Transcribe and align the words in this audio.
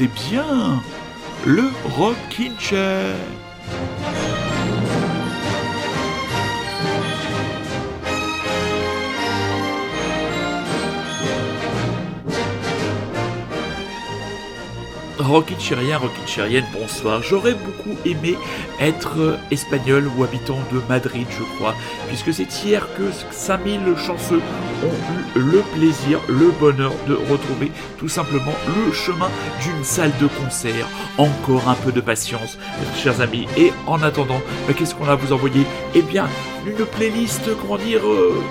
écoutez 0.00 0.30
bien 0.30 0.82
le 1.46 1.64
Rockin' 1.96 2.58
Chair. 2.58 3.14
Rockin' 15.18 15.58
Chérien, 15.58 15.98
Rockin' 15.98 16.26
Chérienne, 16.26 16.64
bonsoir. 16.72 17.22
J'aurais 17.22 17.54
beaucoup 17.54 17.96
aimé 18.04 18.36
être 18.80 19.38
espagnol 19.50 20.10
ou 20.16 20.24
habitant 20.24 20.58
de 20.72 20.80
Madrid, 20.88 21.26
je 21.30 21.44
crois, 21.56 21.74
puisque 22.08 22.32
c'est 22.32 22.64
hier 22.64 22.86
que 22.96 23.10
5000 23.30 23.96
chanceux 23.98 24.40
ont 24.84 25.38
eu 25.38 25.40
le 25.40 25.60
plaisir, 25.74 26.20
le 26.28 26.50
bonheur 26.58 26.92
de 27.06 27.14
retrouver 27.14 27.70
tout 27.98 28.08
simplement 28.08 28.52
le 28.86 28.92
chemin 28.92 29.28
d'une 29.62 29.84
salle 29.84 30.12
de 30.20 30.26
concert. 30.26 30.86
Encore 31.18 31.68
un 31.68 31.74
peu 31.74 31.92
de 31.92 32.00
patience, 32.00 32.58
chers 32.96 33.20
amis. 33.20 33.46
Et 33.56 33.72
en 33.86 34.02
attendant, 34.02 34.40
bah, 34.66 34.74
qu'est-ce 34.76 34.94
qu'on 34.94 35.08
a 35.08 35.12
à 35.12 35.16
vous 35.16 35.32
envoyer? 35.32 35.64
Eh 35.94 36.02
bien, 36.02 36.28
une 36.66 36.84
playlist, 36.86 37.50
comment 37.60 37.78
dire, 37.78 38.06
euh, 38.06 38.42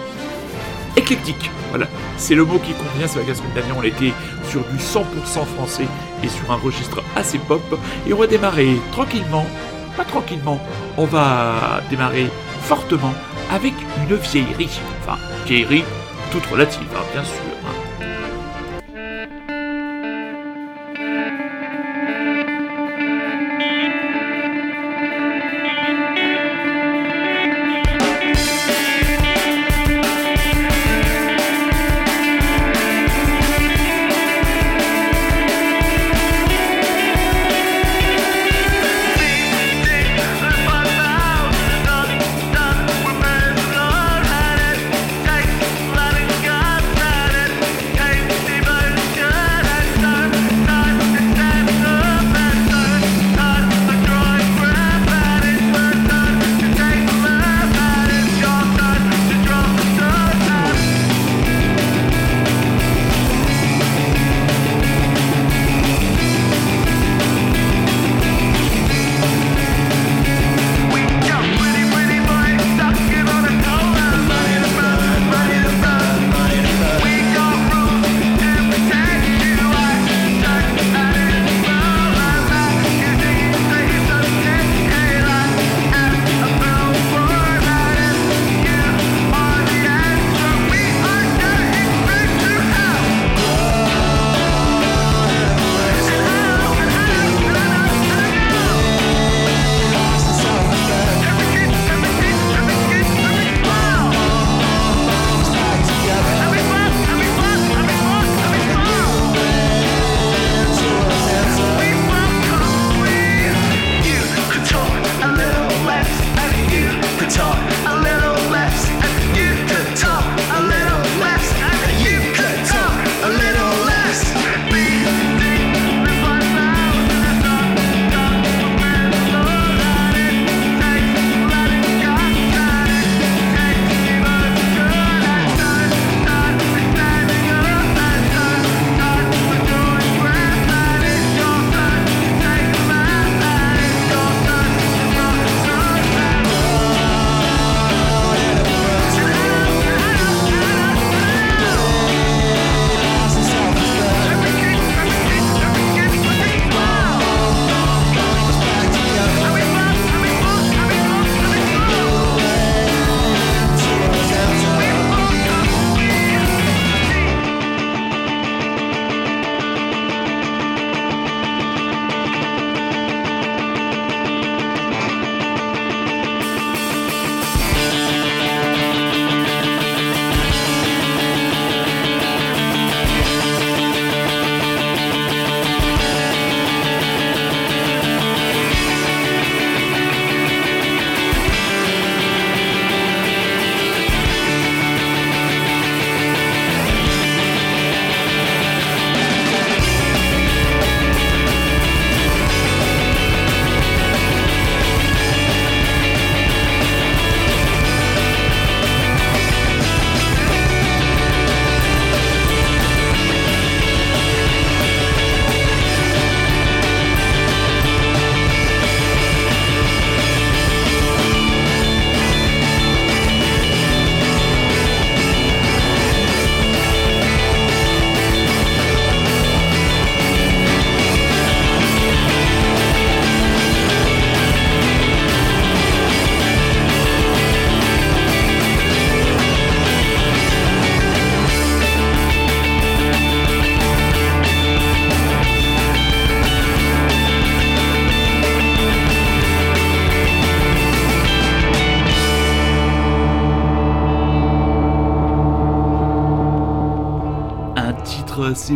éclectique. 0.95 1.51
Voilà, 1.69 1.87
c'est 2.17 2.35
le 2.35 2.45
mot 2.45 2.57
qui 2.59 2.73
convient. 2.73 3.07
C'est 3.07 3.19
vrai 3.19 3.27
la 3.27 3.35
semaine 3.35 3.53
dernière, 3.53 3.77
on 3.77 3.83
était 3.83 4.13
sur 4.49 4.61
du 4.61 4.77
100% 4.77 5.45
français 5.55 5.87
et 6.23 6.27
sur 6.27 6.51
un 6.51 6.55
registre 6.55 7.03
assez 7.15 7.37
pop. 7.37 7.61
Et 8.07 8.13
on 8.13 8.17
va 8.17 8.27
démarrer 8.27 8.77
tranquillement, 8.91 9.45
pas 9.95 10.05
tranquillement, 10.05 10.59
on 10.97 11.05
va 11.05 11.81
démarrer 11.89 12.27
fortement 12.63 13.13
avec 13.51 13.73
une 13.97 14.15
vieillerie. 14.15 14.79
Enfin, 15.01 15.17
vieillerie 15.45 15.83
toute 16.31 16.45
relative, 16.45 16.87
hein, 16.95 17.03
bien 17.13 17.23
sûr. 17.23 17.48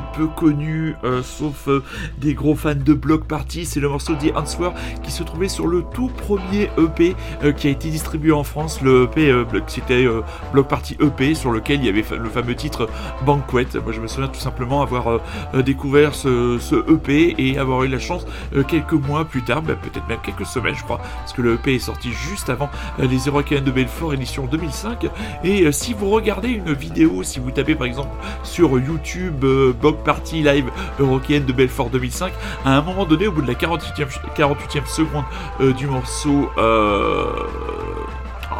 Peu 0.01 0.27
connu, 0.27 0.72
sauf 1.23 1.67
des 2.19 2.33
gros 2.33 2.55
fans 2.55 2.75
de 2.75 2.93
Block 2.93 3.25
Party. 3.25 3.65
C'est 3.65 3.79
le 3.79 3.89
morceau 3.89 4.13
The 4.15 4.35
Answer 4.35 4.69
qui 5.03 5.11
se 5.11 5.23
trouvait 5.23 5.47
sur 5.47 5.67
le 5.67 5.83
tout 5.93 6.07
premier 6.09 6.69
EP 6.77 7.15
qui 7.57 7.67
a 7.67 7.69
été 7.71 7.89
distribué 7.89 8.31
en 8.31 8.43
France. 8.43 8.81
Le 8.81 9.03
EP, 9.03 9.33
c'était 9.67 10.07
Block 10.51 10.67
Party 10.67 10.97
EP 10.99 11.35
sur 11.35 11.51
lequel 11.51 11.79
il 11.79 11.85
y 11.85 11.89
avait 11.89 12.03
le 12.17 12.29
fameux 12.29 12.55
titre 12.55 12.89
Banquet. 13.25 13.67
Moi, 13.83 13.91
je 13.91 14.01
me 14.01 14.07
souviens 14.07 14.29
tout 14.29 14.39
simplement 14.39 14.81
avoir 14.81 15.19
découvert 15.63 16.15
ce, 16.15 16.59
EP 16.91 17.35
et 17.37 17.57
avoir 17.57 17.83
eu 17.83 17.87
la 17.87 17.99
chance 17.99 18.25
quelques 18.67 18.93
mois 18.93 19.25
plus 19.25 19.43
tard, 19.43 19.61
bah, 19.61 19.75
peut-être 19.75 20.07
même 20.07 20.19
quelques 20.23 20.45
semaines, 20.45 20.75
je 20.75 20.83
crois, 20.83 20.97
parce 20.97 21.33
que 21.33 21.41
le 21.41 21.55
EP 21.55 21.75
est 21.75 21.79
sorti 21.79 22.11
juste 22.11 22.49
avant 22.49 22.69
les 22.99 23.17
Eurocaines 23.17 23.63
de 23.63 23.71
Belfort 23.71 24.13
édition 24.13 24.45
2005. 24.45 25.07
Et 25.43 25.71
si 25.71 25.93
vous 25.93 26.09
regardez 26.09 26.49
une 26.49 26.73
vidéo, 26.73 27.23
si 27.23 27.39
vous 27.39 27.51
tapez 27.51 27.75
par 27.75 27.87
exemple 27.87 28.15
sur 28.43 28.79
YouTube 28.79 29.43
euh, 29.43 29.73
Party 30.05 30.41
Live 30.41 30.69
Eurocaine 30.99 31.45
de 31.45 31.53
Belfort 31.53 31.89
2005, 31.89 32.33
à 32.65 32.77
un 32.77 32.81
moment 32.81 33.05
donné, 33.05 33.27
au 33.27 33.31
bout 33.31 33.41
de 33.41 33.47
la 33.47 33.53
48e, 33.53 34.07
48e 34.35 34.85
seconde 34.87 35.23
euh, 35.59 35.73
du 35.73 35.87
morceau, 35.87 36.49
euh, 36.57 37.25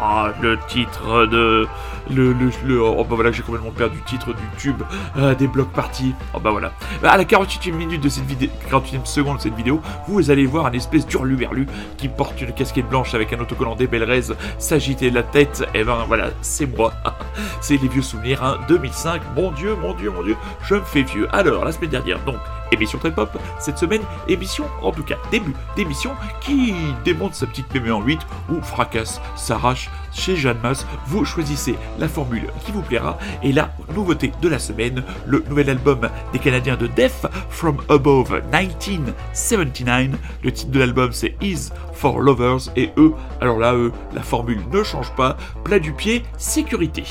ah, 0.00 0.32
le 0.40 0.58
titre 0.68 1.26
de 1.26 1.66
le, 2.10 2.34
le, 2.64 2.82
oh 2.82 3.02
bah 3.04 3.14
voilà 3.14 3.32
j'ai 3.32 3.42
complètement 3.42 3.70
perdu 3.70 3.96
le 3.96 4.04
titre 4.04 4.34
du 4.34 4.42
tube 4.58 4.82
euh, 5.16 5.34
des 5.34 5.46
blocs 5.46 5.72
parties 5.72 6.14
oh 6.34 6.40
bah 6.40 6.50
voilà. 6.50 6.72
Bah, 7.02 7.12
à 7.12 7.16
la 7.16 7.24
48e 7.24 7.72
minute 7.72 8.02
de 8.02 8.08
cette 8.08 8.26
vidéo 8.26 8.50
48e 8.70 9.06
seconde 9.06 9.38
de 9.38 9.42
cette 9.42 9.54
vidéo 9.54 9.80
vous 10.06 10.30
allez 10.30 10.46
voir 10.46 10.66
un 10.66 10.72
espèce 10.72 11.06
d'urluberlu 11.06 11.66
qui 11.96 12.08
porte 12.08 12.40
une 12.40 12.52
casquette 12.52 12.88
blanche 12.88 13.14
avec 13.14 13.32
un 13.32 13.40
autocollant 13.40 13.74
des 13.74 13.86
Belrez 13.86 14.34
s'agiter 14.58 15.10
la 15.10 15.22
tête. 15.22 15.64
Et 15.74 15.80
eh 15.80 15.84
ben 15.84 16.04
voilà 16.06 16.30
c'est 16.42 16.66
moi. 16.66 16.92
C'est 17.60 17.80
les 17.80 17.88
vieux 17.88 18.02
souvenirs 18.02 18.42
hein, 18.44 18.58
2005 18.68 19.22
mon 19.34 19.50
dieu 19.52 19.74
mon 19.80 19.94
dieu 19.94 20.10
mon 20.10 20.22
dieu 20.22 20.36
je 20.64 20.74
me 20.74 20.82
fais 20.82 21.02
vieux. 21.02 21.28
Alors 21.32 21.64
la 21.64 21.72
semaine 21.72 21.90
dernière 21.90 22.20
donc 22.24 22.36
émission 22.74 22.98
très 22.98 23.14
pop 23.14 23.30
cette 23.58 23.78
semaine 23.78 24.02
émission 24.28 24.64
en 24.82 24.92
tout 24.92 25.04
cas 25.04 25.16
début 25.30 25.54
d'émission 25.76 26.12
qui 26.40 26.74
démonte 27.04 27.34
sa 27.34 27.46
petite 27.46 27.72
mémé 27.72 27.90
en 27.90 28.02
8 28.02 28.20
ou 28.50 28.60
fracasse 28.60 29.20
s'arrache 29.36 29.90
chez 30.12 30.36
Jeanne 30.36 30.58
Masse 30.62 30.86
vous 31.06 31.24
choisissez 31.24 31.76
la 31.98 32.08
formule 32.08 32.46
qui 32.64 32.72
vous 32.72 32.82
plaira. 32.82 33.18
Et 33.42 33.52
la 33.52 33.70
nouveauté 33.94 34.32
de 34.40 34.48
la 34.48 34.58
semaine, 34.58 35.02
le 35.26 35.44
nouvel 35.48 35.70
album 35.70 36.08
des 36.32 36.38
Canadiens 36.38 36.76
de 36.76 36.86
Death 36.86 37.26
From 37.50 37.78
Above 37.88 38.42
1979. 38.52 40.18
Le 40.42 40.52
titre 40.52 40.70
de 40.70 40.78
l'album 40.78 41.12
c'est 41.12 41.34
Is 41.40 41.70
for 41.92 42.20
Lovers 42.20 42.70
et 42.76 42.90
eux, 42.96 43.14
alors 43.40 43.58
là, 43.58 43.74
eux, 43.74 43.92
la 44.14 44.22
formule 44.22 44.60
ne 44.70 44.82
change 44.82 45.14
pas. 45.14 45.36
Plat 45.64 45.78
du 45.78 45.92
pied, 45.92 46.24
sécurité. 46.36 47.04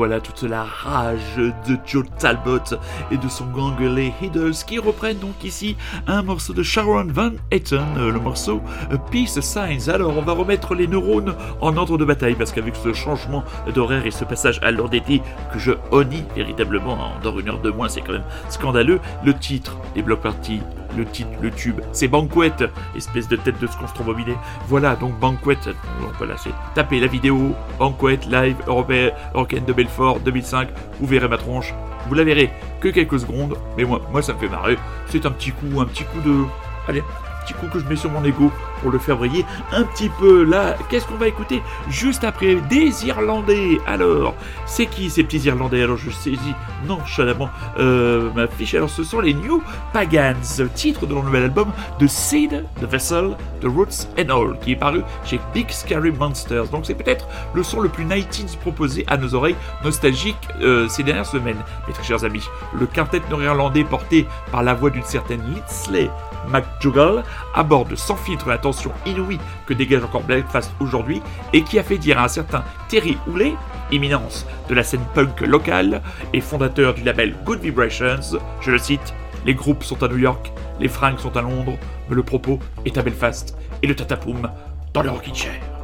Voilà 0.00 0.18
toute 0.18 0.44
la 0.44 0.64
rage 0.64 1.36
de 1.36 1.76
Joe 1.84 2.06
Talbot 2.18 2.74
et 3.10 3.18
de 3.18 3.28
son 3.28 3.44
gang 3.48 3.78
les 3.78 4.14
Hiddles 4.22 4.54
qui 4.66 4.78
reprennent 4.78 5.18
donc 5.18 5.44
ici 5.44 5.76
un 6.06 6.22
morceau 6.22 6.54
de 6.54 6.62
Sharon 6.62 7.08
Van 7.08 7.32
Etten, 7.50 7.84
euh, 7.98 8.10
le 8.10 8.18
morceau 8.18 8.62
euh, 8.90 8.96
Peace 9.10 9.38
Signs. 9.42 9.90
Alors 9.92 10.16
on 10.16 10.22
va 10.22 10.32
remettre 10.32 10.74
les 10.74 10.86
neurones 10.86 11.34
en 11.60 11.76
ordre 11.76 11.98
de 11.98 12.06
bataille 12.06 12.34
parce 12.34 12.50
qu'avec 12.50 12.76
ce 12.76 12.94
changement 12.94 13.44
d'horaire 13.74 14.06
et 14.06 14.10
ce 14.10 14.24
passage 14.24 14.58
à 14.62 14.70
l'heure 14.70 14.88
d'été 14.88 15.20
que 15.52 15.58
je 15.58 15.72
honnie 15.90 16.24
véritablement, 16.34 16.94
en 16.94 17.20
dort 17.22 17.38
une 17.38 17.50
heure 17.50 17.60
de 17.60 17.70
moins, 17.70 17.90
c'est 17.90 18.00
quand 18.00 18.14
même 18.14 18.24
scandaleux. 18.48 19.00
Le 19.22 19.34
titre 19.34 19.76
des 19.94 20.00
blocs 20.00 20.22
parties 20.22 20.62
le 20.96 21.04
titre, 21.04 21.30
le 21.40 21.50
tube, 21.50 21.80
c'est 21.92 22.08
Banquet, 22.08 22.52
espèce 22.96 23.28
de 23.28 23.36
tête 23.36 23.58
de 23.60 23.66
ce 23.66 23.72
strombobiné. 23.86 24.34
Voilà, 24.68 24.96
donc 24.96 25.18
Banquet, 25.18 25.58
donc 25.64 26.12
voilà, 26.18 26.36
c'est 26.36 26.50
taper 26.74 27.00
la 27.00 27.06
vidéo, 27.06 27.54
Banquet, 27.78 28.20
live, 28.28 28.56
européen, 28.66 29.10
Orken 29.34 29.64
de 29.64 29.72
Belfort, 29.72 30.20
2005, 30.20 30.68
vous 31.00 31.06
verrez 31.06 31.28
ma 31.28 31.38
tronche, 31.38 31.74
vous 32.08 32.14
la 32.14 32.24
verrez 32.24 32.50
que 32.80 32.88
quelques 32.88 33.20
secondes, 33.20 33.56
mais 33.76 33.84
moi, 33.84 34.00
moi 34.10 34.22
ça 34.22 34.34
me 34.34 34.38
fait 34.38 34.48
marrer, 34.48 34.76
c'est 35.06 35.26
un 35.26 35.30
petit 35.30 35.52
coup, 35.52 35.80
un 35.80 35.86
petit 35.86 36.04
coup 36.04 36.20
de... 36.20 36.44
Allez, 36.88 37.02
petit 37.44 37.54
coup 37.54 37.66
que 37.66 37.78
je 37.78 37.86
mets 37.86 37.96
sur 37.96 38.10
mon 38.10 38.24
ego 38.24 38.50
pour 38.80 38.90
le 38.90 38.98
faire 38.98 39.16
briller 39.16 39.44
un 39.72 39.84
petit 39.84 40.08
peu. 40.08 40.44
Là, 40.44 40.76
qu'est-ce 40.88 41.06
qu'on 41.06 41.16
va 41.16 41.28
écouter 41.28 41.62
juste 41.88 42.24
après 42.24 42.56
Des 42.68 43.06
Irlandais. 43.06 43.78
Alors, 43.86 44.34
c'est 44.66 44.86
qui 44.86 45.10
ces 45.10 45.24
petits 45.24 45.46
Irlandais? 45.46 45.82
Alors, 45.82 45.96
je 45.96 46.10
saisis 46.10 46.54
nonchalamment 46.86 47.50
euh, 47.78 48.30
ma 48.34 48.46
fiche. 48.46 48.74
Alors, 48.74 48.90
ce 48.90 49.04
sont 49.04 49.20
les 49.20 49.34
New 49.34 49.62
Pagans, 49.92 50.36
titre 50.74 51.06
de 51.06 51.14
leur 51.14 51.24
nouvel 51.24 51.44
album 51.44 51.70
The 51.98 52.06
Seed, 52.06 52.64
The 52.80 52.84
Vessel, 52.84 53.36
The 53.60 53.66
Roots 53.66 54.08
and 54.18 54.28
All, 54.30 54.58
qui 54.60 54.72
est 54.72 54.76
paru 54.76 55.02
chez 55.24 55.40
Big 55.54 55.70
Scary 55.70 56.10
Monsters. 56.10 56.68
Donc, 56.68 56.86
c'est 56.86 56.94
peut-être 56.94 57.26
le 57.54 57.62
son 57.62 57.80
le 57.80 57.88
plus 57.88 58.04
90s 58.04 58.56
proposé 58.58 59.04
à 59.08 59.16
nos 59.16 59.34
oreilles 59.34 59.56
nostalgiques 59.84 60.48
euh, 60.60 60.88
ces 60.88 61.02
dernières 61.02 61.26
semaines. 61.26 61.58
Mes 61.86 61.92
très 61.92 62.04
chers 62.04 62.24
amis, 62.24 62.44
le 62.78 62.86
quintet 62.86 63.20
nord-irlandais 63.30 63.84
porté 63.84 64.26
par 64.50 64.62
la 64.62 64.74
voix 64.74 64.90
d'une 64.90 65.04
certaine 65.04 65.42
Lindsay 65.52 66.10
McJuggle 66.48 67.22
aborde 67.54 67.94
sans 67.96 68.16
filtre 68.16 68.48
la 68.48 68.58
inouïe 69.06 69.38
que 69.66 69.74
dégage 69.74 70.04
encore 70.04 70.22
Belfast 70.22 70.72
aujourd'hui 70.80 71.22
et 71.52 71.62
qui 71.62 71.78
a 71.78 71.82
fait 71.82 71.98
dire 71.98 72.18
à 72.18 72.24
un 72.24 72.28
certain 72.28 72.64
Terry 72.88 73.16
Houlet, 73.26 73.54
imminence 73.90 74.46
de 74.68 74.74
la 74.74 74.82
scène 74.82 75.04
punk 75.14 75.40
locale 75.40 76.02
et 76.32 76.40
fondateur 76.40 76.94
du 76.94 77.02
label 77.02 77.34
Good 77.44 77.60
Vibrations, 77.60 78.38
je 78.60 78.70
le 78.70 78.78
cite, 78.78 79.14
les 79.46 79.54
groupes 79.54 79.84
sont 79.84 80.02
à 80.02 80.08
New 80.08 80.18
York, 80.18 80.52
les 80.80 80.88
fringues 80.88 81.18
sont 81.18 81.36
à 81.36 81.42
Londres, 81.42 81.78
mais 82.08 82.16
le 82.16 82.22
propos 82.22 82.58
est 82.84 82.98
à 82.98 83.02
Belfast 83.02 83.56
et 83.82 83.86
le 83.86 83.94
tatapoum 83.94 84.50
dans 84.92 85.02
le 85.02 85.10
rocking 85.10 85.34
chair. 85.34 85.79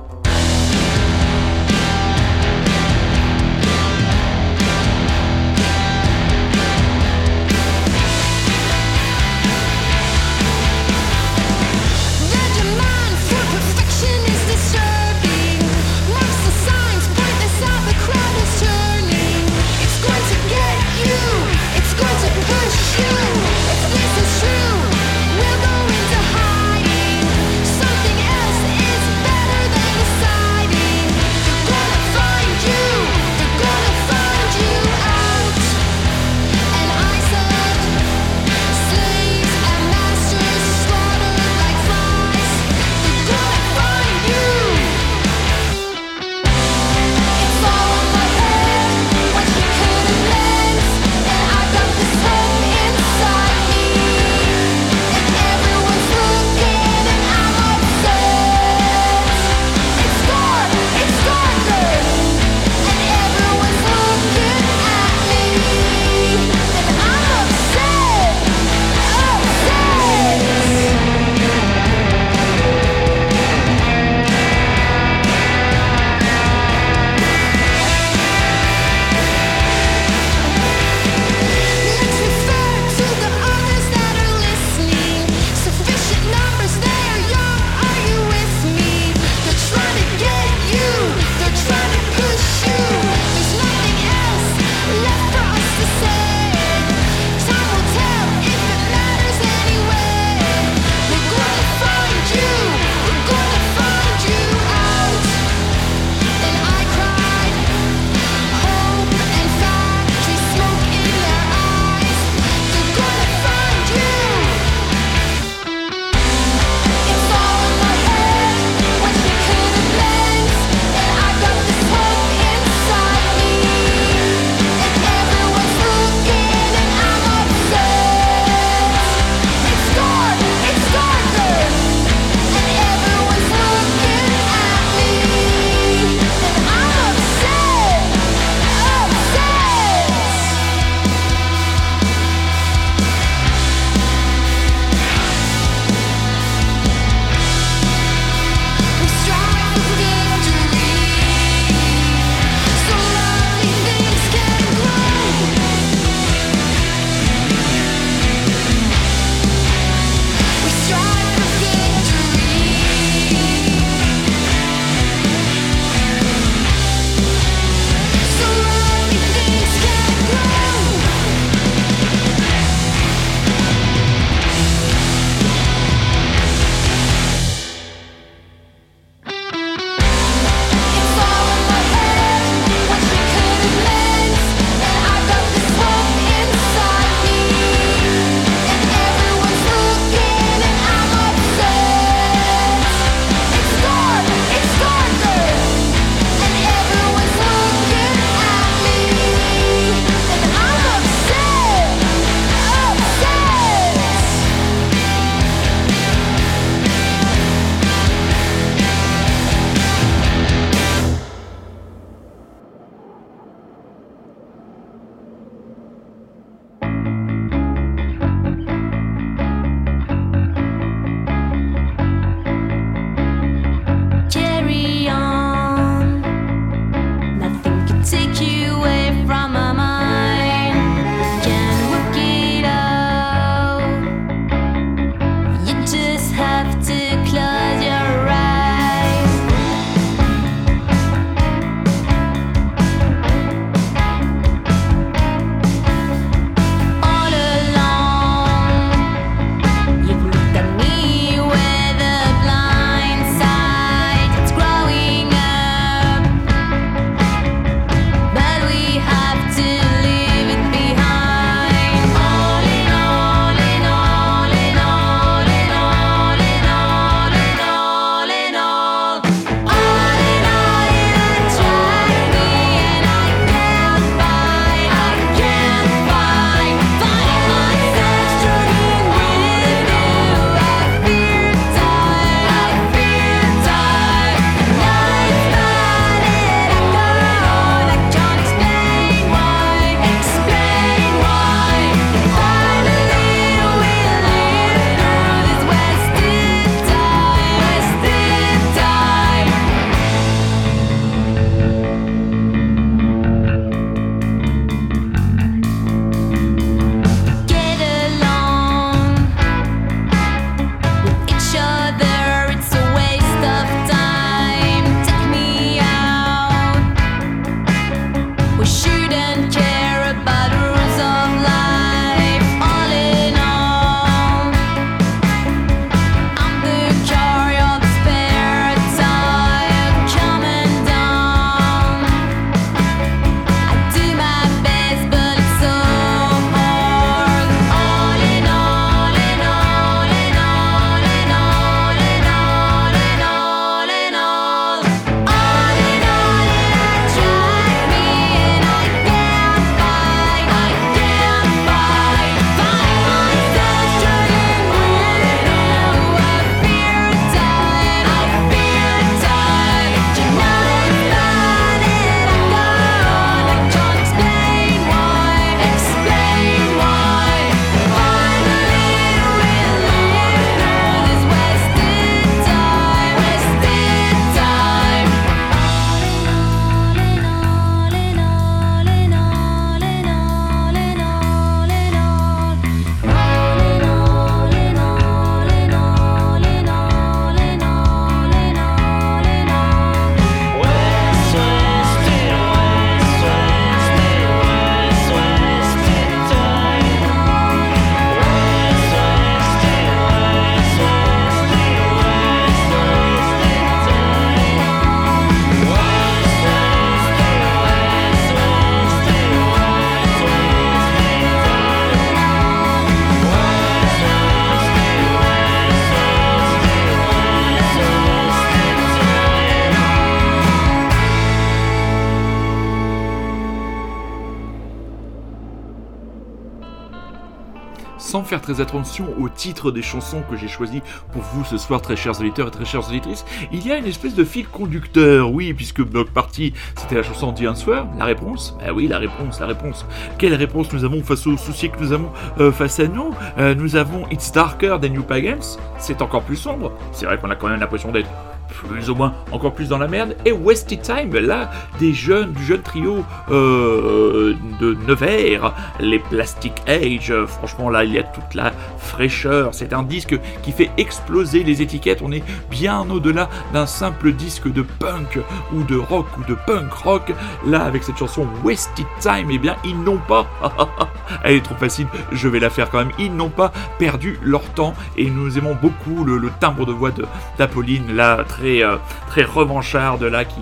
Sans 427.99 428.23
faire 428.23 428.41
très 428.41 428.61
attention 428.61 429.07
au 429.21 429.29
titre 429.29 429.71
des 429.71 429.83
chansons 429.83 430.23
que 430.31 430.37
j'ai 430.37 430.49
choisi 430.49 430.83
pour 431.13 431.23
vous 431.23 431.45
ce 431.45 431.59
soir, 431.59 431.81
très 431.81 431.97
chers 431.97 432.19
auditeurs 432.21 432.49
et 432.49 432.51
très 432.51 432.65
chères 432.65 432.89
auditrices, 432.89 433.25
il 433.53 433.67
y 433.67 433.73
a 433.73 433.79
une 433.79 433.87
espèce 433.87 434.15
de 434.15 434.25
fil 434.25 434.47
conducteur, 434.47 435.31
oui, 435.33 435.53
puisque 435.55 435.83
Block 435.83 436.11
Party, 436.11 436.53
c'était 436.77 436.97
la 436.97 437.03
chanson 437.03 437.33
The 437.33 437.47
Answer, 437.47 437.83
la 437.99 438.05
réponse 438.05 438.57
Ben 438.61 438.73
oui, 438.73 438.87
la 438.89 438.99
réponse, 438.99 439.41
la 439.41 439.47
réponse. 439.47 439.87
Quelle 440.19 440.35
réponse 440.35 440.73
nous 440.73 440.85
avons 440.85 441.03
face 441.03 441.27
aux 441.27 441.37
soucis 441.37 441.71
que 441.71 441.79
nous 441.81 441.93
avons 441.93 442.11
euh, 442.41 442.53
face 442.53 442.81
à 442.81 442.87
nous? 442.87 443.15
Euh, 443.39 443.55
Nous 443.55 443.77
avons 443.77 444.07
It's 444.11 444.33
Darker 444.33 444.77
Than 444.81 444.89
New 444.89 445.03
Pagans, 445.03 445.59
c'est 445.79 446.03
encore 446.03 446.23
plus 446.23 446.37
sombre, 446.37 446.73
c'est 446.93 447.07
vrai 447.07 447.19
qu'on 447.19 447.31
a 447.31 447.37
quand 447.37 447.49
même 447.49 447.61
l'impression 447.61 447.93
d'être 447.93 448.09
plus 448.57 448.91
ou 448.91 448.95
moins 448.95 449.15
encore 449.33 449.53
plus 449.53 449.69
dans 449.69 449.79
la 449.79 449.89
merde. 449.89 450.17
Et 450.25 450.33
Wasted 450.33 450.83
Time, 450.83 451.15
là, 451.15 451.51
des 451.79 451.93
jeunes, 451.93 452.33
du 452.33 452.45
jeune 452.45 452.63
trio 452.63 453.05
euh, 453.31 454.35
de 454.61 454.77
Nevers, 454.87 455.55
les 455.81 455.99
Plastic 455.99 456.53
Age. 456.67 457.13
Franchement, 457.27 457.71
là, 457.71 457.85
il 457.85 457.93
y 457.93 457.99
a 457.99 458.03
toute 458.03 458.35
la 458.35 458.53
fraîcheur. 458.79 459.55
C'est 459.55 459.73
un 459.73 459.83
disque 459.83 460.19
qui 460.43 460.53
fait 460.53 460.71
exploser 460.77 461.43
les 461.43 461.63
étiquettes. 461.63 462.01
On 462.03 462.13
est 462.13 462.25
bien 462.51 462.89
au-delà 462.91 463.29
d'un 463.53 463.67
simple 463.67 464.13
disque 464.13 464.53
de 464.53 464.63
punk 464.63 465.19
ou 465.55 465.63
de 465.63 465.77
rock 465.77 466.07
ou 466.19 466.25
de 466.25 466.37
punk 466.47 466.73
rock. 466.73 467.13
Là, 467.47 467.65
avec 467.65 467.83
cette 467.83 467.97
chanson 467.99 468.27
Wasted 468.45 468.87
Time, 469.01 469.29
eh 469.31 469.39
bien, 469.39 469.57
ils 469.65 469.79
n'ont 469.79 470.01
pas. 470.09 470.27
Elle 471.25 471.37
est 471.37 471.45
trop 471.45 471.55
facile, 471.55 471.87
je 472.13 472.29
vais 472.29 472.41
la 472.41 472.51
faire 472.51 472.71
quand 472.71 472.79
même. 472.79 472.93
Ils 472.99 473.15
n'ont 473.15 473.29
pas 473.29 473.53
perdu 473.79 474.19
leur 474.23 474.43
temps 474.55 474.75
et 474.97 475.09
nous 475.09 475.39
aimons 475.39 475.57
beaucoup 475.61 476.05
le, 476.05 476.19
le 476.19 476.31
timbre 476.41 476.67
de 476.67 476.73
voix 476.73 476.91
d'Apolline, 477.39 477.95
là, 477.95 478.25
très, 478.27 478.46
euh, 478.47 478.77
très 479.09 479.25
revancharde 479.25 480.03
là, 480.03 480.25
qui, 480.25 480.41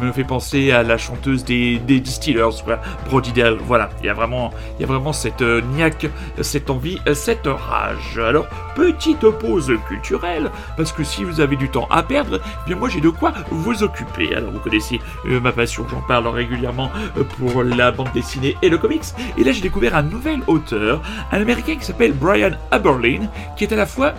me 0.00 0.12
fait 0.12 0.24
penser 0.24 0.72
à 0.72 0.82
la 0.82 0.98
chanteuse 0.98 1.44
des, 1.44 1.78
Distillers, 1.78 2.62
voilà, 2.64 2.80
Brodidel. 3.06 3.58
Voilà, 3.64 3.90
il 4.00 4.06
y 4.06 4.08
a 4.08 4.14
vraiment, 4.14 4.52
il 4.78 4.82
y 4.82 4.84
a 4.84 4.86
vraiment 4.86 5.12
cette 5.12 5.42
euh, 5.42 5.60
niaque, 5.60 6.06
cette 6.40 6.70
envie, 6.70 6.98
cette 7.14 7.46
rage. 7.46 8.18
Alors, 8.18 8.46
petite 8.74 9.28
pause 9.28 9.72
culturelle, 9.88 10.50
parce 10.76 10.92
que 10.92 11.04
si 11.04 11.24
vous 11.24 11.40
avez 11.40 11.56
du 11.56 11.68
temps 11.68 11.86
à 11.90 12.02
perdre, 12.02 12.40
eh 12.44 12.68
bien 12.68 12.76
moi 12.76 12.88
j'ai 12.88 13.00
de 13.00 13.10
quoi 13.10 13.32
vous 13.50 13.82
occuper. 13.82 14.34
Alors, 14.34 14.50
vous 14.50 14.60
connaissez 14.60 15.00
euh, 15.26 15.40
ma 15.40 15.52
passion, 15.52 15.86
j'en 15.90 16.02
parle 16.02 16.26
régulièrement 16.28 16.90
pour 17.38 17.62
la 17.62 17.92
bande 17.92 18.12
dessinée 18.14 18.56
et 18.62 18.68
le 18.68 18.78
comics. 18.78 19.04
Et 19.38 19.44
là, 19.44 19.52
j'ai 19.52 19.62
découvert 19.62 19.96
un 19.96 20.02
nouvel 20.02 20.40
auteur, 20.46 21.00
un 21.32 21.40
américain 21.40 21.76
qui 21.76 21.84
s'appelle 21.84 22.12
Brian 22.12 22.52
Aberlin, 22.70 23.28
qui 23.56 23.64
est 23.64 23.72
à 23.72 23.76
la 23.76 23.86
fois 23.86 24.14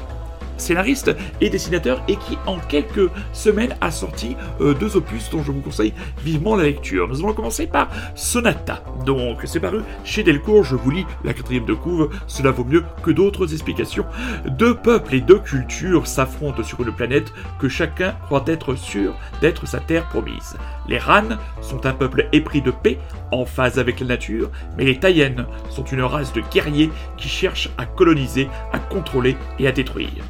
scénariste 0.58 1.16
et 1.42 1.50
dessinateur 1.50 2.02
et 2.08 2.16
qui 2.16 2.38
en 2.46 2.58
quelques 2.58 3.10
semaines 3.34 3.76
a 3.82 3.92
sorti 3.92 4.36
euh, 4.62 4.74
deux 4.74 4.98
opus 4.98 5.30
dont 5.30 5.44
je 5.44 5.52
vous 5.52 5.62
conseille 5.62 5.94
vivement 6.24 6.56
la 6.56 6.64
lecture. 6.64 7.08
Nous 7.08 7.20
allons 7.20 7.34
commencer 7.34 7.68
par 7.68 7.90
Sonata. 8.16 8.84
Donc 9.06 9.42
c'est 9.46 9.60
paru 9.60 9.82
chez 10.04 10.24
Delcourt, 10.24 10.64
je 10.64 10.76
vous 10.76 10.92
lis 10.92 11.06
la 11.24 11.34
quatrième 11.34 11.66
de 11.66 11.74
couve, 11.74 12.10
cela 12.28 12.52
vaut 12.52 12.64
mieux 12.64 12.84
que 13.04 13.12
d'autres 13.12 13.54
explications. 13.54 14.06
Deux 14.48 14.76
peuples 14.76 15.16
et 15.16 15.22
deux 15.22 15.40
cultures 15.40 16.08
s'affrontent 16.08 16.64
sur 16.64 16.82
une 16.82 16.92
planète 16.92 17.32
que 17.60 17.70
chacun 17.70 18.16
croit 18.26 18.44
être 18.48 18.76
sûr 18.76 19.16
d'être 19.42 19.68
sa 19.68 19.80
terre 19.80 20.08
promise. 20.10 20.56
Les 20.88 21.00
Ran 21.00 21.38
sont 21.62 21.86
un 21.86 21.94
peuple 21.94 22.28
épris 22.32 22.62
de 22.62 22.72
paix, 22.72 23.00
en 23.32 23.46
phase 23.46 23.80
avec 23.80 24.00
la 24.00 24.08
nature, 24.08 24.50
mais 24.78 24.86
les 24.86 25.00
Taïennes 25.00 25.46
sont 25.70 25.84
une 25.84 26.02
race 26.02 26.34
de 26.34 26.42
guerriers 26.52 26.92
qui 27.18 27.28
cherchent 27.28 27.70
à 27.78 27.86
coloniser, 27.86 28.48
à 28.72 28.80
contrôler 28.80 29.36
et 29.60 29.68
à 29.68 29.72
détruire. 29.72 30.24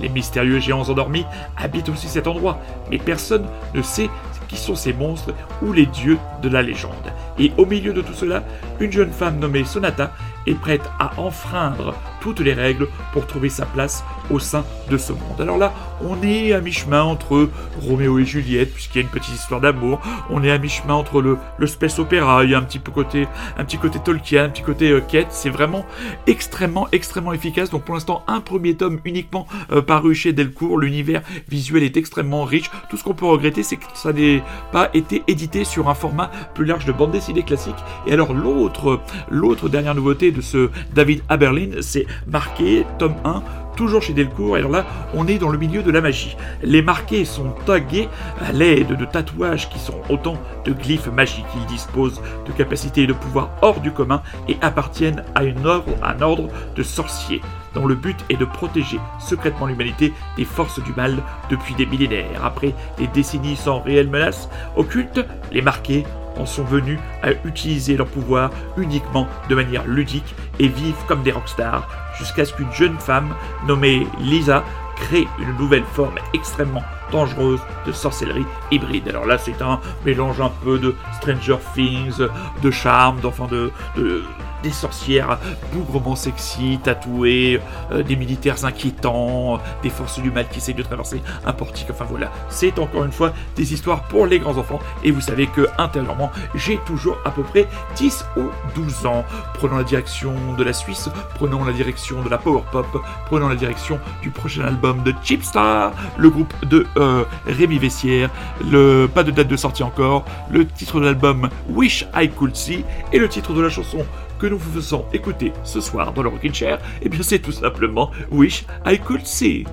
Les 0.00 0.08
mystérieux 0.08 0.60
géants 0.60 0.88
endormis 0.88 1.24
habitent 1.56 1.88
aussi 1.88 2.08
cet 2.08 2.26
endroit, 2.26 2.60
mais 2.90 2.98
personne 2.98 3.46
ne 3.74 3.82
sait 3.82 4.10
qui 4.48 4.56
sont 4.56 4.74
ces 4.74 4.92
monstres 4.92 5.34
ou 5.62 5.72
les 5.72 5.86
dieux 5.86 6.18
de 6.42 6.48
la 6.48 6.62
légende. 6.62 6.92
Et 7.38 7.52
au 7.58 7.66
milieu 7.66 7.92
de 7.92 8.00
tout 8.00 8.14
cela, 8.14 8.42
une 8.80 8.90
jeune 8.90 9.12
femme 9.12 9.38
nommée 9.38 9.64
Sonata 9.64 10.12
est 10.46 10.54
prête 10.54 10.88
à 10.98 11.18
enfreindre 11.18 11.94
toutes 12.20 12.40
les 12.40 12.54
règles 12.54 12.88
pour 13.12 13.26
trouver 13.26 13.48
sa 13.48 13.66
place 13.66 14.04
au 14.30 14.38
sein 14.38 14.64
de 14.90 14.96
ce 14.96 15.12
monde. 15.12 15.40
Alors 15.40 15.58
là, 15.58 15.72
on 16.00 16.22
est 16.22 16.52
à 16.52 16.60
mi-chemin 16.60 17.02
entre 17.02 17.48
Roméo 17.80 18.18
et 18.18 18.24
Juliette, 18.24 18.72
puisqu'il 18.72 18.98
y 18.98 19.00
a 19.00 19.02
une 19.02 19.08
petite 19.08 19.34
histoire 19.34 19.60
d'amour. 19.60 20.00
On 20.30 20.42
est 20.42 20.50
à 20.50 20.58
mi-chemin 20.58 20.94
entre 20.94 21.20
le, 21.20 21.38
le 21.58 21.66
space 21.66 21.98
opéra, 21.98 22.44
il 22.44 22.50
y 22.50 22.54
a 22.54 22.58
un 22.58 22.62
petit 22.62 22.78
peu 22.78 22.92
côté, 22.92 23.26
un 23.56 23.64
petit 23.64 23.78
côté 23.78 23.98
Tolkien, 23.98 24.44
un 24.44 24.48
petit 24.48 24.62
côté 24.62 24.90
euh. 24.90 25.00
C'est 25.30 25.50
vraiment 25.50 25.86
extrêmement, 26.26 26.88
extrêmement 26.92 27.32
efficace. 27.32 27.70
Donc 27.70 27.82
pour 27.82 27.94
l'instant, 27.94 28.22
un 28.26 28.40
premier 28.40 28.74
tome 28.74 29.00
uniquement 29.04 29.46
euh, 29.72 29.80
paru 29.80 30.14
chez 30.14 30.32
Delcourt. 30.32 30.78
L'univers 30.78 31.22
visuel 31.48 31.82
est 31.82 31.96
extrêmement 31.96 32.44
riche. 32.44 32.70
Tout 32.90 32.96
ce 32.96 33.04
qu'on 33.04 33.14
peut 33.14 33.26
regretter, 33.26 33.62
c'est 33.62 33.76
que 33.76 33.84
ça 33.94 34.12
n'ait 34.12 34.42
pas 34.70 34.90
été 34.94 35.22
édité 35.26 35.64
sur 35.64 35.88
un 35.88 35.94
format 35.94 36.30
plus 36.54 36.64
large 36.64 36.84
de 36.84 36.92
bande 36.92 37.10
dessinée 37.10 37.42
classique. 37.42 37.76
Et 38.06 38.12
alors 38.12 38.34
l'autre, 38.34 39.00
l'autre 39.30 39.68
dernière 39.68 39.94
nouveauté 39.94 40.27
de 40.30 40.40
ce 40.40 40.70
David 40.94 41.22
Aberlin, 41.28 41.80
c'est 41.80 42.06
marqué 42.26 42.84
tome 42.98 43.16
1 43.24 43.42
toujours 43.78 44.02
chez 44.02 44.12
Delcourt, 44.12 44.56
et 44.56 44.58
alors 44.58 44.72
là, 44.72 44.84
on 45.14 45.28
est 45.28 45.38
dans 45.38 45.50
le 45.50 45.56
milieu 45.56 45.84
de 45.84 45.92
la 45.92 46.00
magie. 46.00 46.36
Les 46.64 46.82
marqués 46.82 47.24
sont 47.24 47.50
tagués 47.64 48.08
à 48.40 48.50
l'aide 48.50 48.96
de 48.96 49.04
tatouages 49.04 49.70
qui 49.70 49.78
sont 49.78 50.00
autant 50.08 50.36
de 50.64 50.72
glyphes 50.72 51.06
magiques. 51.06 51.46
Ils 51.54 51.66
disposent 51.66 52.20
de 52.44 52.50
capacités 52.50 53.02
et 53.04 53.06
de 53.06 53.12
pouvoirs 53.12 53.50
hors 53.62 53.80
du 53.80 53.92
commun 53.92 54.20
et 54.48 54.56
appartiennent 54.62 55.22
à 55.36 55.44
une 55.44 55.64
ordre, 55.64 55.92
un 56.02 56.20
ordre 56.22 56.48
de 56.74 56.82
sorciers 56.82 57.40
dont 57.74 57.86
le 57.86 57.94
but 57.94 58.16
est 58.28 58.36
de 58.36 58.44
protéger 58.44 58.98
secrètement 59.18 59.66
l'humanité 59.66 60.12
des 60.36 60.44
forces 60.44 60.82
du 60.82 60.92
mal 60.92 61.18
depuis 61.50 61.74
des 61.74 61.86
millénaires. 61.86 62.44
Après 62.44 62.74
des 62.98 63.06
décennies 63.08 63.56
sans 63.56 63.80
réelle 63.80 64.08
menace 64.08 64.48
occulte, 64.76 65.24
les 65.52 65.62
marqués 65.62 66.04
en 66.36 66.46
sont 66.46 66.64
venus 66.64 66.98
à 67.22 67.32
utiliser 67.44 67.96
leur 67.96 68.06
pouvoir 68.06 68.50
uniquement 68.76 69.26
de 69.48 69.54
manière 69.54 69.86
ludique 69.86 70.34
et 70.58 70.68
vivent 70.68 71.04
comme 71.06 71.22
des 71.22 71.32
rockstars 71.32 71.88
jusqu'à 72.16 72.44
ce 72.44 72.52
qu'une 72.52 72.72
jeune 72.72 72.98
femme 72.98 73.34
nommée 73.66 74.06
Lisa 74.20 74.64
crée 74.96 75.28
une 75.38 75.56
nouvelle 75.56 75.84
forme 75.84 76.18
extrêmement 76.34 76.82
dangereuse 77.12 77.60
de 77.86 77.92
sorcellerie 77.92 78.46
hybride. 78.70 79.08
Alors 79.08 79.26
là, 79.26 79.38
c'est 79.38 79.62
un 79.62 79.80
mélange 80.04 80.40
un 80.40 80.50
peu 80.62 80.78
de 80.78 80.94
Stranger 81.20 81.58
Things, 81.74 82.26
de 82.62 82.70
charme, 82.70 83.20
d'enfants 83.20 83.46
de, 83.46 83.70
de 83.96 84.22
des 84.62 84.70
sorcières 84.70 85.38
bougrement 85.72 86.16
sexy, 86.16 86.78
tatouées, 86.82 87.60
euh, 87.92 88.02
des 88.02 88.16
militaires 88.16 88.64
inquiétants, 88.64 89.60
des 89.82 89.90
forces 89.90 90.20
du 90.20 90.30
mal 90.30 90.48
qui 90.48 90.58
essayent 90.58 90.74
de 90.74 90.82
traverser 90.82 91.22
un 91.44 91.52
portique. 91.52 91.88
Enfin 91.90 92.06
voilà, 92.08 92.30
c'est 92.48 92.78
encore 92.78 93.04
une 93.04 93.12
fois 93.12 93.32
des 93.56 93.72
histoires 93.72 94.02
pour 94.04 94.26
les 94.26 94.38
grands 94.38 94.56
enfants. 94.56 94.80
Et 95.04 95.10
vous 95.10 95.20
savez 95.20 95.46
que 95.46 95.66
intérieurement, 95.78 96.30
j'ai 96.54 96.78
toujours 96.86 97.18
à 97.24 97.30
peu 97.30 97.42
près 97.42 97.66
10 97.96 98.24
ou 98.36 98.42
12 98.74 99.06
ans. 99.06 99.24
Prenons 99.54 99.76
la 99.76 99.84
direction 99.84 100.32
de 100.56 100.64
la 100.64 100.72
Suisse, 100.72 101.08
prenons 101.34 101.64
la 101.64 101.72
direction 101.72 102.22
de 102.22 102.28
la 102.28 102.38
power 102.38 102.62
pop, 102.70 102.86
prenons 103.26 103.48
la 103.48 103.56
direction 103.56 103.98
du 104.22 104.30
prochain 104.30 104.64
album 104.64 105.02
de 105.02 105.14
Chipstar, 105.22 105.92
le 106.16 106.30
groupe 106.30 106.52
de 106.66 106.86
euh, 106.96 107.24
Rémi 107.46 107.78
Vessière, 107.78 108.30
le 108.70 109.08
pas 109.12 109.22
de 109.22 109.30
date 109.30 109.48
de 109.48 109.56
sortie 109.56 109.82
encore, 109.82 110.24
le 110.50 110.66
titre 110.66 111.00
de 111.00 111.06
l'album 111.06 111.48
Wish 111.68 112.06
I 112.14 112.28
Could 112.28 112.54
See 112.54 112.84
et 113.12 113.18
le 113.18 113.28
titre 113.28 113.52
de 113.52 113.62
la 113.62 113.68
chanson 113.68 114.04
que 114.38 114.46
nous 114.46 114.58
vous 114.58 114.72
faisons 114.72 115.04
écouter 115.12 115.52
ce 115.64 115.80
soir 115.80 116.12
dans 116.12 116.22
le 116.22 116.28
Rockin' 116.28 116.54
Chair, 116.54 116.78
eh 117.02 117.08
bien 117.08 117.22
c'est 117.22 117.40
tout 117.40 117.52
simplement 117.52 118.10
Wish 118.30 118.64
I 118.86 118.98
Could 118.98 119.26
See. 119.26 119.64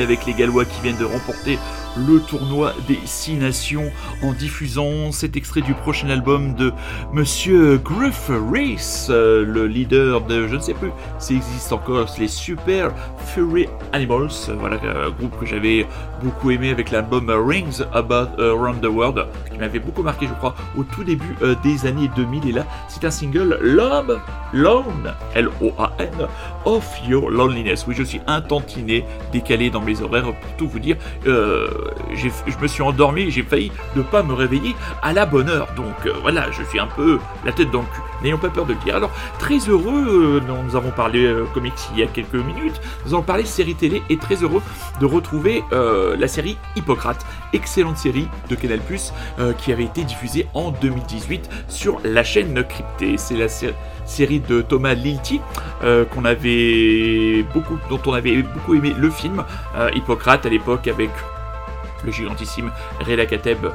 Avec 0.00 0.26
les 0.26 0.34
Gallois 0.34 0.64
qui 0.64 0.80
viennent 0.80 0.96
de 0.96 1.04
remporter 1.04 1.58
le 1.96 2.20
tournoi 2.20 2.72
des 2.88 2.98
six 3.04 3.34
nations 3.34 3.90
en 4.22 4.32
diffusant 4.32 5.12
cet 5.12 5.36
extrait 5.36 5.60
du 5.60 5.74
prochain 5.74 6.10
album 6.10 6.54
de 6.54 6.72
Monsieur 7.12 7.78
Griff 7.78 8.28
Reese, 8.28 9.08
euh, 9.10 9.44
le 9.44 9.66
leader 9.66 10.20
de, 10.22 10.46
je 10.48 10.56
ne 10.56 10.60
sais 10.60 10.74
plus 10.74 10.90
s'il 11.18 11.36
existe 11.36 11.72
encore, 11.72 12.08
les 12.18 12.28
Super 12.28 12.92
Fury 13.26 13.68
Animals, 13.92 14.30
voilà 14.58 14.76
un 14.76 15.10
groupe 15.10 15.38
que 15.38 15.46
j'avais 15.46 15.86
beaucoup 16.22 16.50
aimé 16.50 16.70
avec 16.70 16.90
l'album 16.90 17.30
Rings 17.30 17.82
About 17.92 18.40
Around 18.40 18.80
the 18.80 18.86
World, 18.86 19.26
qui 19.50 19.58
m'avait 19.58 19.78
beaucoup 19.78 20.02
marqué, 20.02 20.26
je 20.26 20.32
crois, 20.34 20.54
au 20.76 20.84
tout 20.84 21.04
début 21.04 21.36
euh, 21.42 21.54
des 21.62 21.86
années 21.86 22.10
2000. 22.16 22.48
Et 22.48 22.52
là, 22.52 22.66
c'est 22.88 23.04
un 23.04 23.10
single 23.10 23.58
Love, 23.60 24.20
Lone, 24.52 25.12
L-O-A-N, 25.34 26.28
of 26.64 27.00
Your 27.06 27.30
Loneliness. 27.30 27.84
Oui, 27.86 27.94
je 27.96 28.02
suis 28.02 28.20
un 28.26 28.40
tantinet 28.40 29.04
décalé 29.32 29.70
dans 29.70 29.80
mes 29.80 30.00
horaires 30.00 30.24
pour 30.24 30.56
tout 30.56 30.68
vous 30.68 30.78
dire. 30.78 30.96
Euh, 31.26 31.68
je 32.12 32.58
me 32.60 32.66
suis 32.66 32.82
endormi, 32.82 33.30
j'ai 33.30 33.42
failli 33.42 33.70
ne 33.96 34.02
pas 34.02 34.22
me 34.22 34.32
réveiller 34.32 34.74
à 35.02 35.12
la 35.12 35.26
bonne 35.26 35.48
heure. 35.48 35.68
Donc 35.76 36.06
euh, 36.06 36.12
voilà, 36.22 36.50
je 36.50 36.62
suis 36.64 36.78
un 36.78 36.86
peu 36.86 37.18
la 37.44 37.52
tête 37.52 37.70
dans 37.70 37.80
le 37.80 37.86
cul. 37.86 38.00
N'ayons 38.22 38.38
pas 38.38 38.48
peur 38.48 38.64
de 38.64 38.72
le 38.72 38.78
dire. 38.80 38.96
Alors, 38.96 39.10
très 39.38 39.58
heureux, 39.58 40.40
nous 40.46 40.76
avons 40.76 40.90
parlé 40.90 41.30
comics 41.52 41.72
il 41.92 42.00
y 42.00 42.02
a 42.02 42.06
quelques 42.06 42.34
minutes, 42.34 42.80
nous 43.04 43.12
avons 43.12 43.22
parlé 43.22 43.44
série 43.44 43.74
télé 43.74 44.02
et 44.08 44.16
très 44.16 44.36
heureux 44.36 44.62
de 45.00 45.04
retrouver 45.04 45.62
la 45.70 46.26
série 46.26 46.56
Hippocrate, 46.76 47.26
excellente 47.52 47.98
série 47.98 48.26
de 48.48 48.54
Canal+, 48.54 48.80
qui 49.58 49.72
avait 49.72 49.84
été 49.84 50.04
diffusée 50.04 50.46
en 50.54 50.70
2018 50.70 51.50
sur 51.68 52.00
la 52.02 52.24
chaîne 52.24 52.64
cryptée. 52.64 53.18
C'est 53.18 53.36
la 53.36 53.48
série 54.06 54.40
de 54.40 54.62
Thomas 54.62 54.94
Lilti 54.94 55.40
euh, 55.82 56.04
avait 56.24 57.42
beaucoup, 57.52 57.78
dont 57.90 58.00
on 58.06 58.12
avait 58.12 58.42
beaucoup 58.42 58.74
aimé 58.74 58.94
le 58.96 59.10
film 59.10 59.44
euh, 59.76 59.90
Hippocrate 59.94 60.46
à 60.46 60.48
l'époque 60.48 60.88
avec 60.88 61.10
le 62.04 62.12
gigantissime 62.12 62.70
Reda 63.00 63.26
Kateb 63.26 63.66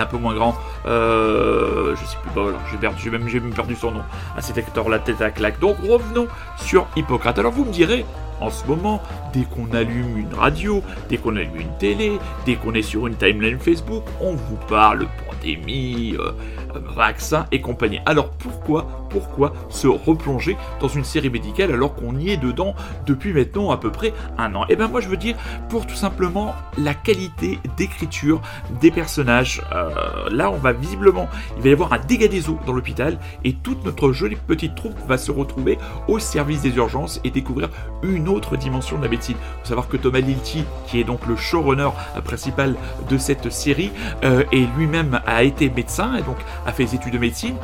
un 0.00 0.06
peu 0.06 0.16
moins 0.16 0.34
grand, 0.34 0.54
euh, 0.86 1.94
je 1.96 2.04
sais 2.04 2.16
plus, 2.22 2.30
bah 2.34 2.92
j'ai 2.96 3.10
même 3.10 3.52
perdu 3.52 3.76
son 3.76 3.90
nom, 3.90 4.02
à 4.36 4.40
cet 4.40 4.58
acteur 4.58 4.88
la 4.88 4.98
tête 4.98 5.20
à 5.20 5.30
claque. 5.30 5.58
Donc 5.60 5.76
revenons 5.78 6.28
sur 6.56 6.86
Hippocrate. 6.96 7.38
Alors 7.38 7.52
vous 7.52 7.64
me 7.64 7.72
direz, 7.72 8.04
en 8.40 8.50
ce 8.50 8.66
moment, 8.66 9.02
dès 9.32 9.42
qu'on 9.42 9.72
allume 9.72 10.16
une 10.16 10.34
radio, 10.34 10.82
dès 11.08 11.16
qu'on 11.16 11.36
allume 11.36 11.60
une 11.60 11.76
télé, 11.78 12.18
dès 12.46 12.56
qu'on 12.56 12.74
est 12.74 12.82
sur 12.82 13.06
une 13.06 13.16
timeline 13.16 13.58
Facebook, 13.58 14.04
on 14.20 14.34
vous 14.34 14.56
parle 14.68 15.06
pandémie, 15.28 16.16
euh, 16.18 16.32
vaccin 16.78 17.46
et 17.52 17.60
compagnie. 17.60 18.00
Alors 18.06 18.30
pourquoi, 18.30 19.06
pourquoi 19.10 19.52
se 19.68 19.86
replonger 19.86 20.56
dans 20.80 20.88
une 20.88 21.04
série 21.04 21.30
médicale 21.30 21.72
alors 21.72 21.94
qu'on 21.94 22.16
y 22.16 22.30
est 22.30 22.36
dedans 22.36 22.74
depuis 23.06 23.32
maintenant 23.32 23.70
à 23.70 23.76
peu 23.76 23.90
près 23.90 24.12
un 24.38 24.54
an? 24.54 24.64
Eh 24.68 24.76
bien 24.76 24.88
moi 24.88 25.00
je 25.00 25.08
veux 25.08 25.16
dire 25.16 25.36
pour 25.68 25.86
tout 25.86 25.94
simplement 25.94 26.54
la 26.78 26.94
qualité 26.94 27.58
d'écriture 27.76 28.40
des 28.80 28.90
personnages. 28.90 29.62
Euh, 29.72 30.28
là 30.30 30.50
on 30.50 30.56
va 30.56 30.72
visiblement, 30.72 31.28
il 31.56 31.62
va 31.62 31.68
y 31.68 31.72
avoir 31.72 31.92
un 31.92 31.98
dégât 31.98 32.28
des 32.28 32.48
eaux 32.48 32.58
dans 32.66 32.72
l'hôpital 32.72 33.18
et 33.44 33.54
toute 33.54 33.84
notre 33.84 34.12
jolie 34.12 34.36
petite 34.36 34.74
troupe 34.74 34.98
va 35.06 35.18
se 35.18 35.30
retrouver 35.30 35.78
au 36.08 36.18
service 36.18 36.62
des 36.62 36.76
urgences 36.76 37.20
et 37.24 37.30
découvrir 37.30 37.68
une 38.02 38.28
autre 38.28 38.56
dimension 38.56 38.98
de 38.98 39.02
la 39.04 39.08
médecine. 39.08 39.36
Il 39.38 39.60
faut 39.62 39.68
savoir 39.68 39.88
que 39.88 39.96
Thomas 39.96 40.20
Lilti, 40.20 40.64
qui 40.86 41.00
est 41.00 41.04
donc 41.04 41.26
le 41.26 41.36
showrunner 41.36 41.90
principal 42.24 42.74
de 43.08 43.18
cette 43.18 43.50
série, 43.50 43.90
euh, 44.24 44.44
et 44.52 44.66
lui-même 44.76 45.20
a 45.26 45.42
été 45.42 45.70
médecin 45.70 46.16
et 46.16 46.22
donc 46.22 46.36
a 46.66 46.72
fait 46.72 46.84
des 46.84 46.94
études 46.94 47.14
de 47.14 47.18
médecine. 47.18 47.56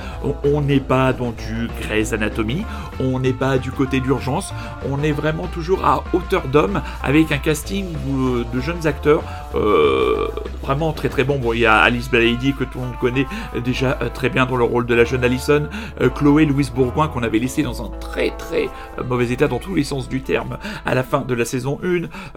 On 0.45 0.61
n'est 0.61 0.81
pas 0.81 1.13
dans 1.13 1.31
du 1.31 1.69
Grey's 1.83 2.13
Anatomy, 2.13 2.65
on 3.01 3.21
n'est 3.21 3.33
pas 3.33 3.59
du 3.59 3.71
côté 3.71 4.01
d'urgence, 4.01 4.53
on 4.89 5.03
est 5.03 5.13
vraiment 5.13 5.47
toujours 5.47 5.85
à 5.85 6.03
hauteur 6.13 6.49
d'homme 6.49 6.83
avec 7.03 7.33
un 7.33 7.39
casting 7.39 7.87
de 8.53 8.61
jeunes 8.61 8.87
acteurs 8.87 9.23
euh, 9.55 10.29
vraiment 10.63 10.93
très 10.93 11.09
très 11.09 11.25
bon. 11.25 11.39
Bon, 11.39 11.53
il 11.53 11.61
y 11.61 11.67
a 11.67 11.79
Alice 11.79 12.11
Balady 12.11 12.55
que 12.55 12.65
tout 12.65 12.79
le 12.79 12.87
monde 12.87 12.99
connaît 13.01 13.27
déjà 13.65 13.99
euh, 14.03 14.09
très 14.13 14.29
bien 14.29 14.47
dans 14.47 14.57
le 14.57 14.65
rôle 14.65 14.87
de 14.87 14.95
la 14.95 15.05
jeune 15.05 15.25
Allison, 15.25 15.69
euh, 16.01 16.09
Chloé 16.09 16.45
Louise 16.45 16.71
Bourgoin 16.71 17.09
qu'on 17.09 17.23
avait 17.23 17.39
laissé 17.39 17.63
dans 17.63 17.85
un 17.85 17.91
très 17.99 18.31
très 18.31 18.69
mauvais 19.07 19.31
état 19.31 19.49
dans 19.49 19.59
tous 19.59 19.75
les 19.75 19.85
sens 19.85 20.09
du 20.09 20.21
terme 20.23 20.59
à 20.85 20.95
la 20.95 21.03
fin 21.03 21.21
de 21.21 21.35
la 21.35 21.45
saison 21.45 21.79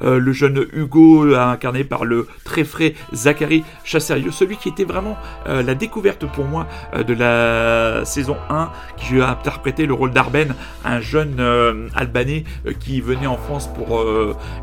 1, 0.01 0.09
le 0.17 0.33
jeune 0.33 0.65
Hugo 0.73 1.33
incarné 1.35 1.83
par 1.83 2.05
le 2.05 2.27
très 2.43 2.63
frais 2.63 2.93
Zachary 3.13 3.63
Chasserieux, 3.83 4.31
celui 4.31 4.57
qui 4.57 4.69
était 4.69 4.83
vraiment 4.83 5.17
la 5.45 5.75
découverte 5.75 6.25
pour 6.25 6.45
euh, 6.93 7.03
de 7.03 7.13
la 7.13 8.05
saison 8.05 8.37
1 8.49 8.69
qui 8.97 9.19
a 9.21 9.29
interprété 9.29 9.85
le 9.85 9.93
rôle 9.93 10.11
d'Arben, 10.11 10.53
un 10.85 10.99
jeune 10.99 11.37
euh, 11.39 11.87
Albanais 11.95 12.43
euh, 12.65 12.73
qui 12.73 13.01
venait 13.01 13.27
en 13.27 13.37
France 13.37 13.69
pour 13.73 14.03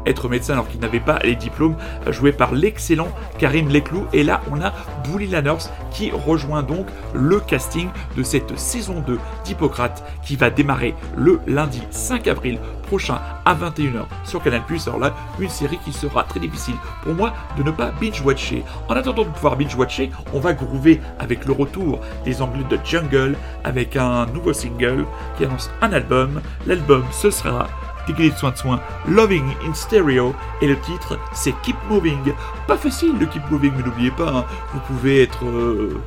être 0.07 0.29
médecin 0.29 0.55
alors 0.55 0.69
qu'il 0.69 0.81
n'avait 0.81 1.01
pas 1.01 1.19
les 1.23 1.35
diplômes, 1.35 1.77
joué 2.11 2.33
par 2.33 2.53
l'excellent 2.53 3.09
Karim 3.39 3.69
Leclou. 3.69 4.07
Et 4.13 4.23
là, 4.23 4.41
on 4.51 4.61
a 4.61 4.73
Bully 5.05 5.29
Lanners 5.29 5.69
qui 5.91 6.11
rejoint 6.11 6.63
donc 6.63 6.87
le 7.15 7.41
casting 7.41 7.89
de 8.17 8.23
cette 8.23 8.59
saison 8.59 9.03
2 9.07 9.19
d'Hippocrate 9.45 10.05
qui 10.25 10.37
va 10.37 10.51
démarrer 10.51 10.95
le 11.17 11.41
lundi 11.47 11.83
5 11.91 12.27
avril 12.27 12.59
prochain 12.89 13.21
à 13.45 13.55
21h 13.55 14.07
sur 14.25 14.43
Canal+. 14.43 14.63
Alors 14.87 14.99
là, 14.99 15.15
une 15.39 15.49
série 15.49 15.79
qui 15.85 15.93
sera 15.93 16.25
très 16.25 16.41
difficile 16.41 16.75
pour 17.03 17.15
moi 17.15 17.33
de 17.57 17.63
ne 17.63 17.71
pas 17.71 17.93
binge-watcher. 18.01 18.65
En 18.89 18.95
attendant 18.95 19.25
de 19.25 19.29
pouvoir 19.29 19.57
binge-watcher, 19.57 20.11
on 20.33 20.41
va 20.41 20.55
groover 20.55 21.01
avec 21.19 21.45
le 21.45 21.53
retour 21.53 22.01
des 22.25 22.43
Anglais 22.43 22.65
de 22.69 22.79
Jungle 22.85 23.37
avec 23.65 23.97
un 23.97 24.27
nouveau 24.27 24.53
single 24.53 25.07
qui 25.37 25.45
annonce 25.45 25.71
un 25.83 25.93
album. 25.93 26.41
L'album, 26.67 27.05
ce 27.13 27.31
sera 27.31 27.69
de 28.13 28.31
soin 28.31 28.51
de 28.51 28.57
soin, 28.57 28.81
Loving 29.07 29.45
in 29.67 29.75
Stereo, 29.75 30.35
et 30.63 30.67
le 30.67 30.79
titre 30.81 31.19
c'est 31.33 31.53
Keep 31.63 31.77
Moving. 31.91 32.33
Pas 32.67 32.77
facile 32.77 33.19
de 33.19 33.27
Keep 33.27 33.51
Moving, 33.51 33.73
mais 33.77 33.83
n'oubliez 33.83 34.11
pas, 34.11 34.31
hein, 34.31 34.45
vous 34.73 34.81
pouvez 34.81 35.23
être 35.23 35.45
euh, 35.45 36.01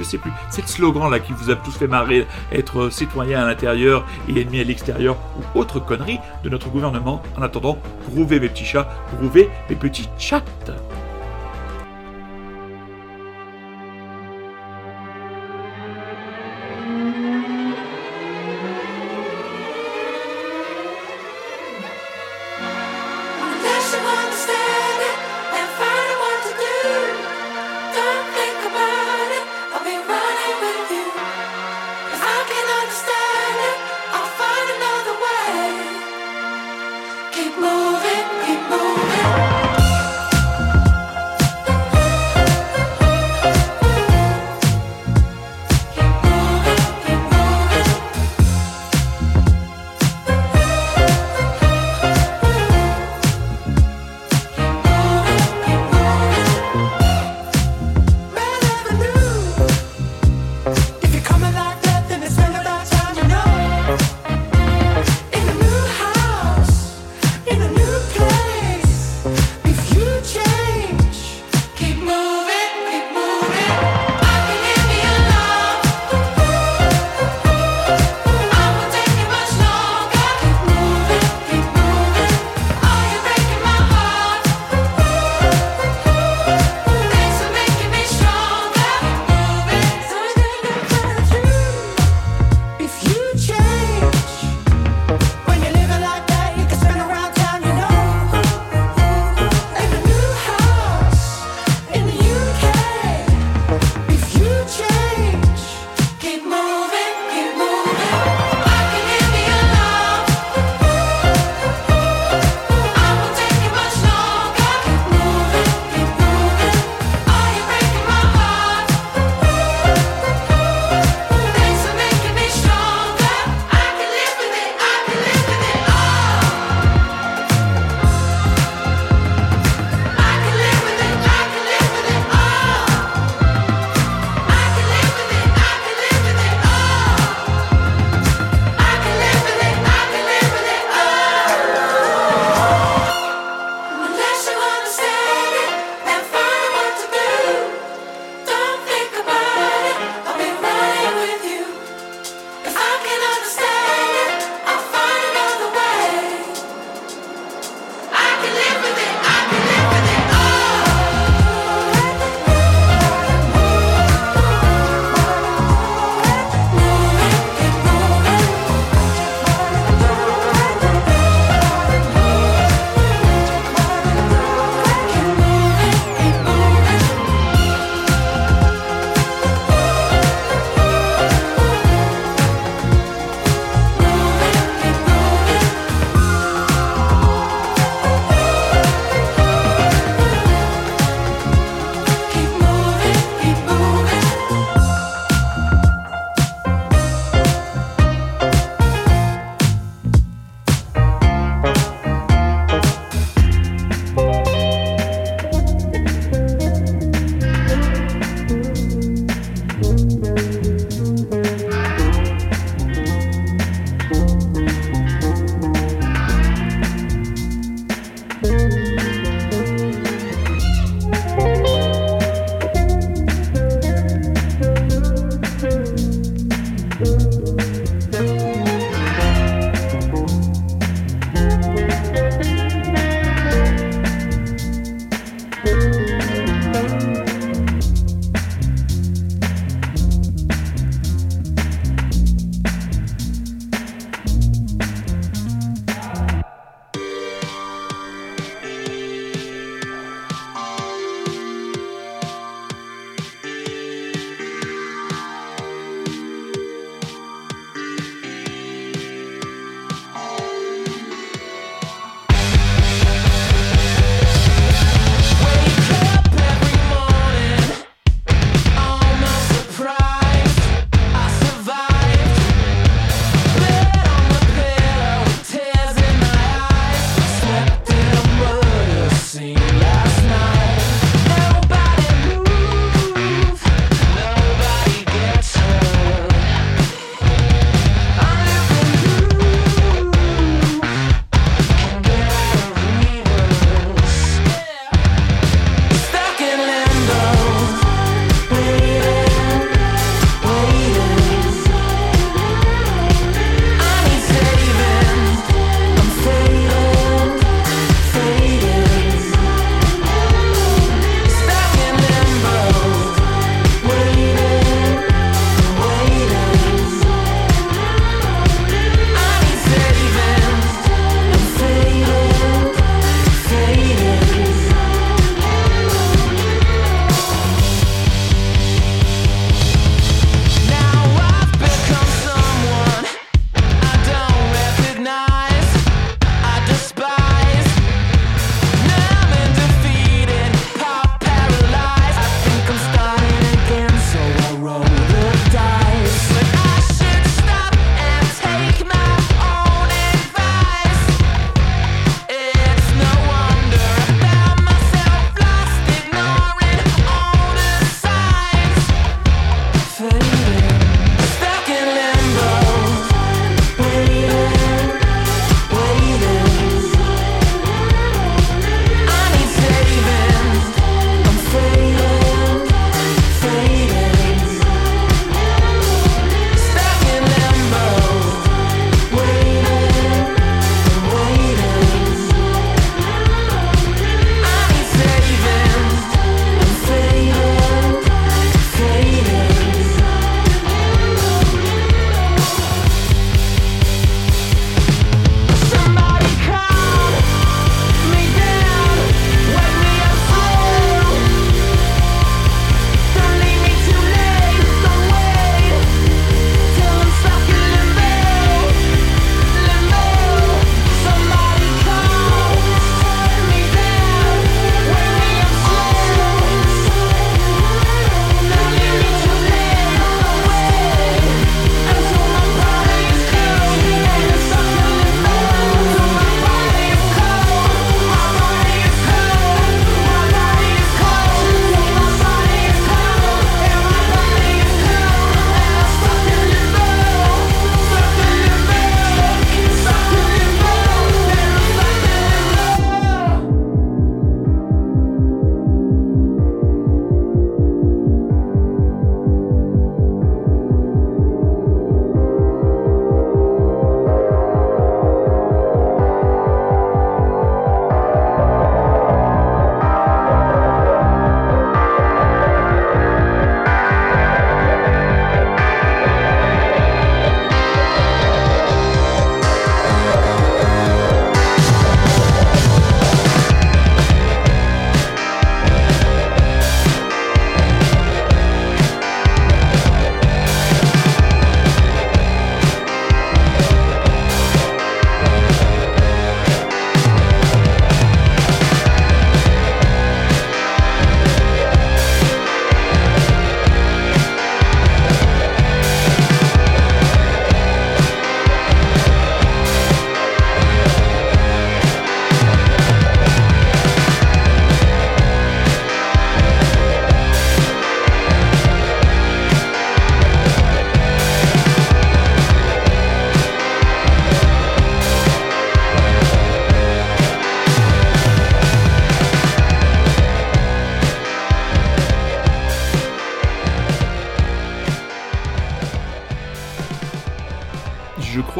je 0.00 0.04
sais 0.04 0.18
plus, 0.18 0.32
c'est 0.48 0.62
le 0.62 0.66
slogan 0.66 1.10
là 1.10 1.20
qui 1.20 1.32
vous 1.32 1.50
a 1.50 1.56
tous 1.56 1.76
fait 1.76 1.86
marrer, 1.86 2.26
être 2.52 2.88
citoyen 2.88 3.42
à 3.42 3.46
l'intérieur 3.46 4.06
et 4.28 4.40
ennemi 4.40 4.60
à 4.60 4.64
l'extérieur 4.64 5.16
ou 5.36 5.58
autre 5.58 5.78
connerie 5.78 6.18
de 6.42 6.48
notre 6.48 6.70
gouvernement. 6.70 7.22
En 7.36 7.42
attendant, 7.42 7.78
grouvez 8.10 8.40
mes 8.40 8.48
petits 8.48 8.64
chats, 8.64 8.88
grouvez 9.18 9.50
mes 9.68 9.76
petits 9.76 10.08
chats. 10.18 10.42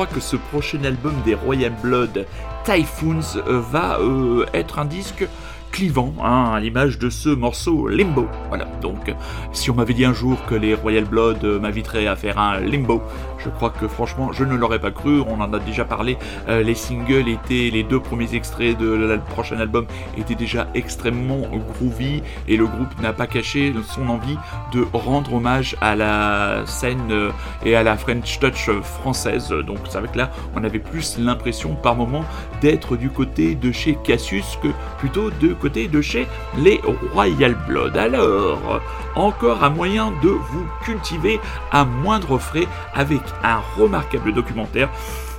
Que 0.07 0.21
ce 0.21 0.37
prochain 0.37 0.83
album 0.85 1.15
des 1.25 1.35
Royal 1.35 1.73
Blood, 1.83 2.27
Typhoons, 2.65 3.39
euh, 3.47 3.61
va 3.61 3.99
euh, 4.01 4.47
être 4.55 4.79
un 4.79 4.85
disque 4.85 5.27
clivant, 5.71 6.13
hein, 6.23 6.53
à 6.55 6.61
l'image 6.61 6.99
de 6.99 7.11
ce 7.11 7.29
morceau 7.29 7.89
Limbo. 7.89 8.27
Voilà, 8.49 8.67
donc 8.83 9.15
si 9.53 9.71
on 9.71 9.75
m'avait 9.75 9.95
dit 9.95 10.05
un 10.05 10.13
jour 10.13 10.45
que 10.47 10.55
les 10.55 10.75
Royal 10.75 11.05
Blood 11.05 11.45
euh, 11.45 11.61
m'inviteraient 11.61 12.07
à 12.07 12.17
faire 12.17 12.39
un 12.39 12.61
Limbo, 12.61 13.03
je 13.45 13.51
crois 13.51 13.71
que 13.71 13.89
franchement 13.89 14.33
je 14.33 14.45
ne 14.45 14.55
l'aurais 14.57 14.79
pas 14.79 14.91
cru, 14.91 15.21
on 15.21 15.41
en 15.41 15.53
a 15.53 15.59
déjà 15.59 15.85
parlé, 15.85 16.17
euh, 16.49 16.63
les 16.63 16.75
singles 16.75 17.29
étaient, 17.29 17.71
les 17.73 17.83
deux 17.83 18.01
premiers 18.01 18.35
extraits 18.35 18.77
de 18.79 18.87
le 18.87 19.19
prochain 19.19 19.59
album 19.59 19.87
étaient 20.17 20.35
déjà 20.35 20.69
extrêmement 20.75 21.43
groovy 21.75 22.23
et 22.49 22.57
le 22.57 22.67
groupe 22.67 23.01
n'a 23.01 23.13
pas 23.13 23.27
caché 23.27 23.73
son 23.89 24.09
envie 24.09 24.37
de 24.73 24.87
rendre 24.93 25.35
hommage 25.35 25.77
à 25.81 25.97
la 25.97 26.65
scène 26.67 27.11
euh, 27.11 27.31
et 27.65 27.75
à 27.77 27.83
la 27.83 27.97
French 27.97 28.39
Touch 28.39 28.71
française. 28.83 29.49
Donc 29.67 29.79
c'est 29.89 29.99
vrai 29.99 30.09
que 30.09 30.19
là 30.19 30.31
on 30.55 30.65
avait 30.65 30.79
plus 30.79 31.19
l'impression 31.19 31.75
par 31.75 31.97
moment 31.97 32.25
d'être 32.61 32.97
du 32.97 33.11
côté 33.11 33.55
de 33.55 33.73
chez 33.73 33.97
Cassius 34.05 34.59
que 34.63 34.69
plutôt 34.99 35.31
de 35.31 35.55
côté 35.55 35.89
de 35.89 36.01
chez 36.01 36.27
les 36.59 36.81
Royal 37.13 37.55
Blood. 37.67 37.97
Alors, 37.97 38.81
encore 39.15 39.65
un 39.65 39.71
moyen 39.71 40.13
de 40.23 40.29
vous 40.29 40.67
cultiver 40.85 41.41
à 41.73 41.85
moindre 41.85 42.39
frais 42.39 42.67
avec 42.95 43.21
un 43.43 43.61
remarquable 43.77 44.33
documentaire 44.33 44.91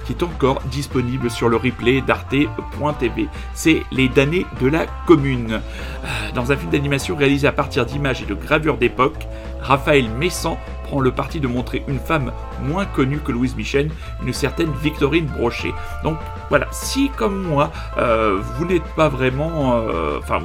qui 0.05 0.13
est 0.13 0.23
encore 0.23 0.61
disponible 0.71 1.29
sur 1.29 1.49
le 1.49 1.57
replay 1.57 2.01
d'arte.tv. 2.01 3.27
C'est 3.53 3.83
Les 3.91 4.09
damnés 4.09 4.45
de 4.59 4.67
la 4.67 4.85
commune. 5.05 5.53
Euh, 5.53 6.07
dans 6.33 6.51
un 6.51 6.55
film 6.55 6.71
d'animation 6.71 7.15
réalisé 7.15 7.47
à 7.47 7.51
partir 7.51 7.85
d'images 7.85 8.21
et 8.21 8.25
de 8.25 8.33
gravures 8.33 8.77
d'époque, 8.77 9.27
Raphaël 9.61 10.09
Messan 10.09 10.57
prend 10.85 10.99
le 10.99 11.11
parti 11.11 11.39
de 11.39 11.47
montrer 11.47 11.83
une 11.87 11.99
femme 11.99 12.31
moins 12.63 12.85
connue 12.85 13.19
que 13.19 13.31
Louise 13.31 13.55
Michel, 13.55 13.91
une 14.25 14.33
certaine 14.33 14.71
Victorine 14.81 15.25
Brochet. 15.25 15.73
Donc 16.03 16.17
voilà, 16.49 16.67
si 16.71 17.09
comme 17.15 17.43
moi, 17.43 17.71
euh, 17.97 18.39
vous 18.57 18.65
n'êtes 18.65 18.87
pas 18.95 19.07
vraiment... 19.07 19.77
Euh, 19.77 20.17
enfin, 20.19 20.41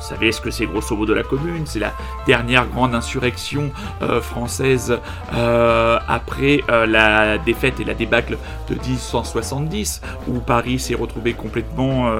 vous 0.00 0.06
savez 0.06 0.32
ce 0.32 0.40
que 0.40 0.50
c'est 0.50 0.66
grosso 0.66 0.96
modo 0.96 1.12
la 1.14 1.22
commune, 1.22 1.66
c'est 1.66 1.78
la 1.78 1.92
dernière 2.26 2.66
grande 2.66 2.94
insurrection 2.94 3.70
euh, 4.02 4.20
française 4.22 4.98
euh, 5.34 5.98
après 6.08 6.62
euh, 6.70 6.86
la 6.86 7.36
défaite 7.36 7.80
et 7.80 7.84
la 7.84 7.92
débâcle 7.92 8.38
de 8.70 8.74
1870, 8.74 10.00
où 10.28 10.40
Paris 10.40 10.78
s'est 10.78 10.94
retrouvé 10.94 11.34
complètement, 11.34 12.10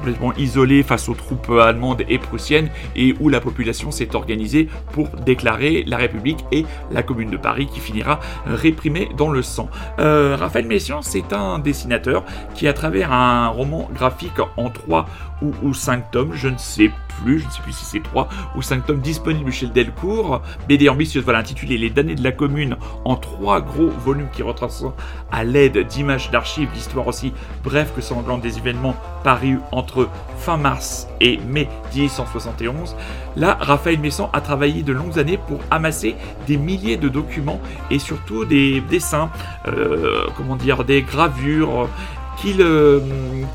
complètement 0.00 0.32
isolé 0.34 0.82
face 0.82 1.08
aux 1.08 1.14
troupes 1.14 1.50
allemandes 1.50 2.02
et 2.08 2.18
prussiennes, 2.18 2.70
et 2.96 3.14
où 3.20 3.28
la 3.28 3.40
population 3.40 3.90
s'est 3.90 4.16
organisée 4.16 4.68
pour 4.92 5.08
déclarer 5.08 5.84
la 5.86 5.98
République 5.98 6.44
et 6.52 6.64
la 6.90 7.02
commune 7.02 7.30
de 7.30 7.36
Paris 7.36 7.68
qui 7.72 7.80
finira 7.80 8.18
réprimée 8.46 9.10
dans 9.16 9.30
le 9.30 9.42
sang. 9.42 9.68
Raphaël 9.98 10.66
Messiaen, 10.66 11.02
c'est 11.02 11.32
un 11.32 11.58
dessinateur 11.58 12.24
qui, 12.54 12.66
à 12.66 12.72
travers 12.72 13.12
un 13.12 13.48
roman 13.48 13.90
graphique 13.94 14.40
en 14.56 14.70
3 14.70 15.06
ou, 15.42 15.52
ou 15.62 15.74
5 15.74 16.10
tomes, 16.10 16.32
je 16.34 16.48
ne 16.48 16.58
sais 16.58 16.90
plus, 17.22 17.40
je 17.40 17.46
ne 17.46 17.50
sais 17.50 17.62
plus 17.62 17.72
si 17.72 17.84
c'est 17.84 18.02
3 18.02 18.28
ou 18.56 18.62
5 18.62 18.86
tomes 18.86 19.00
disponibles 19.00 19.52
chez 19.52 19.66
Delcourt. 19.66 20.42
BD 20.68 20.88
ambitieuse, 20.88 21.24
voilà, 21.24 21.40
intitulée 21.40 21.78
Les 21.78 21.90
damnés 21.90 22.14
de 22.14 22.24
la 22.24 22.32
commune, 22.32 22.76
en 23.04 23.16
3 23.16 23.60
gros 23.62 23.88
volumes 23.88 24.28
qui 24.32 24.42
retracent 24.42 24.84
à 25.30 25.44
l'aide 25.44 25.86
d'images 25.86 26.30
d'archives, 26.30 26.70
d'histoires 26.72 27.06
aussi 27.06 27.32
bref 27.64 27.92
que 27.94 28.00
sanglante 28.00 28.40
des 28.40 28.58
événements 28.58 28.94
parus 29.24 29.58
entre 29.72 29.89
fin 30.36 30.56
mars 30.56 31.08
et 31.20 31.38
mai 31.38 31.68
1871. 31.94 32.96
Là, 33.36 33.56
Raphaël 33.60 33.98
Messan 33.98 34.30
a 34.32 34.40
travaillé 34.40 34.82
de 34.82 34.92
longues 34.92 35.18
années 35.18 35.38
pour 35.38 35.60
amasser 35.70 36.16
des 36.46 36.56
milliers 36.56 36.96
de 36.96 37.08
documents 37.08 37.60
et 37.90 37.98
surtout 37.98 38.44
des 38.44 38.80
dessins, 38.80 39.30
euh, 39.68 40.26
comment 40.36 40.56
dire, 40.56 40.84
des 40.84 41.02
gravures 41.02 41.88
euh, 42.46 43.00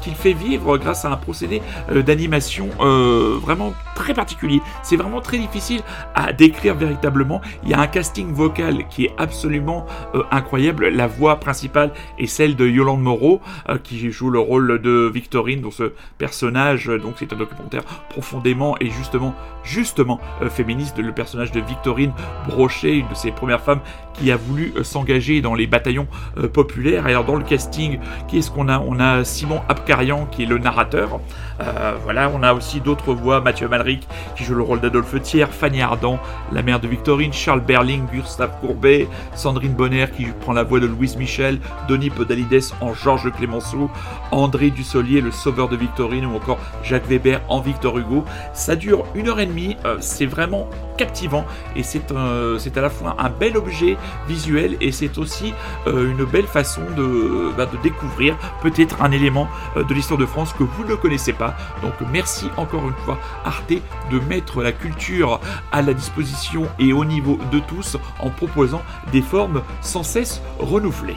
qu'il 0.02 0.14
fait 0.14 0.34
vivre 0.34 0.78
grâce 0.78 1.06
à 1.06 1.12
un 1.12 1.18
procédé 1.18 1.62
euh, 1.92 2.04
d'animation 2.04 2.70
euh, 2.82 3.38
vraiment 3.42 3.74
très 3.96 4.14
particulier. 4.14 4.62
C'est 4.84 4.96
vraiment 4.96 5.22
très 5.22 5.38
difficile 5.38 5.82
à 6.14 6.34
décrire 6.34 6.76
véritablement. 6.76 7.42
Il 7.64 7.70
y 7.70 7.74
a 7.74 7.80
un 7.80 7.88
casting 7.88 8.32
vocal 8.34 8.88
qui 8.90 9.06
est 9.06 9.14
absolument 9.18 9.86
incroyable. 10.32 10.90
La 10.90 11.08
voix 11.08 11.40
principale 11.40 11.92
est 12.20 12.28
celle 12.28 12.56
de 12.56 12.68
Yolande 12.68 13.02
Moreau, 13.02 13.42
qui 13.84 14.12
joue 14.12 14.30
le 14.30 14.40
rôle 14.40 14.82
de 14.82 15.10
Victorine 15.14 15.62
dans 15.62 15.72
ce 15.72 15.94
personnage. 16.18 16.88
Donc 16.88 17.16
c'est 17.18 17.32
un 17.32 17.38
documentaire 17.38 17.84
profondément 18.10 18.76
et 18.82 18.90
justement, 18.90 19.34
justement 19.64 20.20
féministe. 20.50 20.98
Le 20.98 21.14
personnage 21.14 21.54
de 21.54 21.62
Victorine 21.62 22.12
Brochet, 22.48 22.98
une 22.98 23.08
de 23.08 23.16
ses 23.16 23.32
premières 23.32 23.62
femmes 23.62 23.82
qui 24.14 24.32
a 24.32 24.36
voulu 24.36 24.74
s'engager 24.84 25.40
dans 25.40 25.56
les 25.56 25.68
bataillons 25.68 26.08
populaires. 26.52 27.06
Alors 27.06 27.24
dans 27.24 27.36
le 27.36 27.46
casting, 27.46 28.00
qui 28.28 28.40
est-ce 28.40 28.52
qu'on 28.52 28.68
a 28.68 28.75
on 28.88 29.00
a 29.00 29.24
Simon 29.24 29.62
Abkarian 29.70 30.26
qui 30.26 30.44
est 30.44 30.46
le 30.46 30.58
narrateur. 30.58 31.20
Euh, 31.62 31.96
voilà, 32.04 32.30
on 32.34 32.44
a 32.44 32.54
aussi 32.54 32.82
d'autres 32.82 33.14
voix, 33.14 33.42
Mathieu 33.42 33.68
Malric 33.68 34.08
qui 34.36 34.44
joue 34.44 34.56
le 34.56 34.64
rôle 34.64 34.82
d'Adolphe 34.82 35.22
Thiers, 35.22 35.48
Fanny 35.48 35.82
Ardant, 35.82 36.20
la 36.52 36.62
mère 36.62 36.80
de 36.80 36.88
Victorine, 36.88 37.34
Charles 37.34 37.62
Berling, 37.62 38.06
Gustave 38.08 38.52
Courbet, 38.60 39.08
Sandrine 39.36 39.74
Bonner 39.74 40.08
qui 40.16 40.26
prend 40.26 40.54
la 40.54 40.64
voix 40.64 40.80
de 40.80 40.88
Louise 40.88 41.16
Michel, 41.18 41.60
Denis 41.88 42.10
Podalides 42.10 42.74
en 42.82 42.94
Georges 42.94 43.32
Clémenceau, 43.32 43.90
André 44.32 44.70
Dussolier, 44.70 45.22
le 45.22 45.32
sauveur 45.32 45.70
de 45.70 45.76
Victorine, 45.76 46.26
ou 46.26 46.36
encore 46.36 46.60
Jacques 46.84 47.08
Weber 47.08 47.42
en 47.48 47.62
Victor 47.62 47.98
Hugo. 47.98 48.26
Ça 48.54 48.76
dure 48.76 49.06
une 49.16 49.30
heure 49.30 49.40
et 49.40 49.46
demie, 49.46 49.78
euh, 49.86 49.98
c'est 50.00 50.26
vraiment 50.26 50.68
captivant. 50.98 51.46
Et 51.76 51.84
c'est 51.84 52.12
à 52.78 52.82
la 52.82 52.90
fois 52.90 53.16
un 53.20 53.30
bel 53.30 53.58
objet 53.58 53.98
visuel 54.28 54.78
et 54.82 54.92
c'est 54.92 55.18
aussi 55.18 55.54
euh, 55.88 56.12
une 56.12 56.26
belle 56.26 56.48
façon 56.48 56.82
de, 56.96 57.52
bah, 57.58 57.66
de 57.66 57.78
découvrir 57.84 58.38
peut-être 58.62 59.02
un 59.02 59.12
élément 59.12 59.48
de 59.76 59.94
l'histoire 59.94 60.20
de 60.20 60.26
France 60.26 60.54
que 60.54 60.64
vous 60.64 60.86
ne 60.86 60.96
connaissez 60.96 61.34
pas 61.34 61.45
donc 61.82 61.94
merci 62.12 62.48
encore 62.58 62.88
une 62.88 62.96
fois 63.06 63.18
Arte 63.44 63.74
de 64.12 64.20
mettre 64.20 64.62
la 64.62 64.72
culture 64.72 65.40
à 65.72 65.82
la 65.82 65.94
disposition 65.94 66.68
et 66.80 66.94
au 66.94 67.06
niveau 67.06 67.40
de 67.52 67.60
tous 67.60 67.98
en 68.20 68.30
proposant 68.30 68.82
des 69.12 69.22
formes 69.22 69.62
sans 69.82 70.04
cesse 70.04 70.42
renouvelées. 70.60 71.16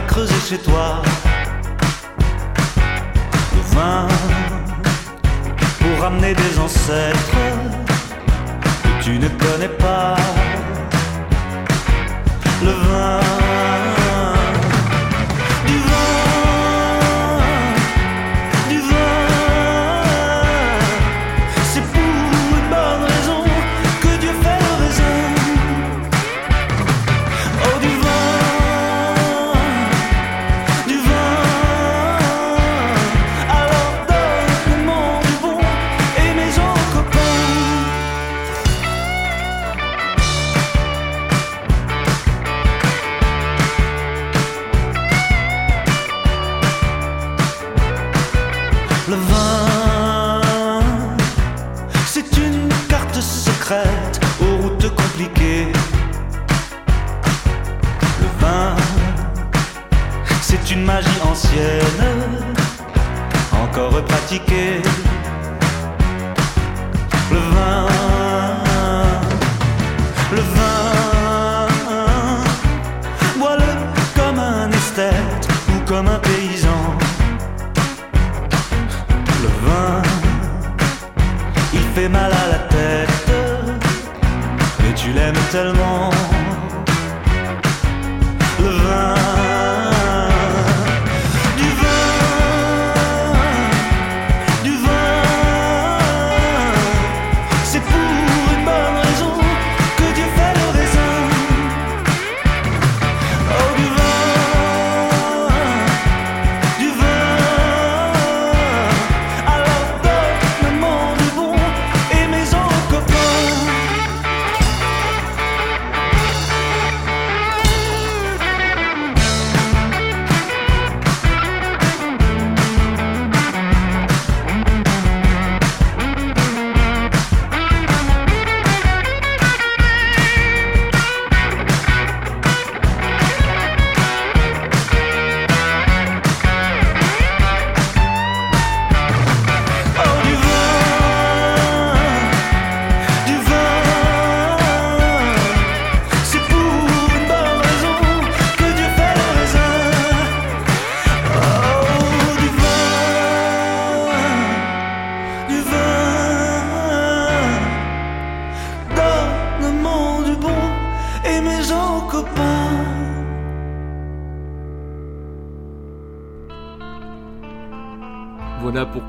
Jamais 0.00 0.06
creusées 0.06 0.34
chez 0.48 0.58
toi. 0.58 1.02
Le 3.54 3.74
vin, 3.74 4.08
pour 5.80 6.02
ramener 6.02 6.34
des 6.34 6.58
ancêtres 6.58 7.18
que 8.82 9.04
tu 9.04 9.18
ne 9.18 9.28
connais 9.28 9.68
pas. 9.68 10.16
Le 12.62 12.70
vin, 12.70 13.20
encore 63.52 64.04
pratiquée. 64.04 64.82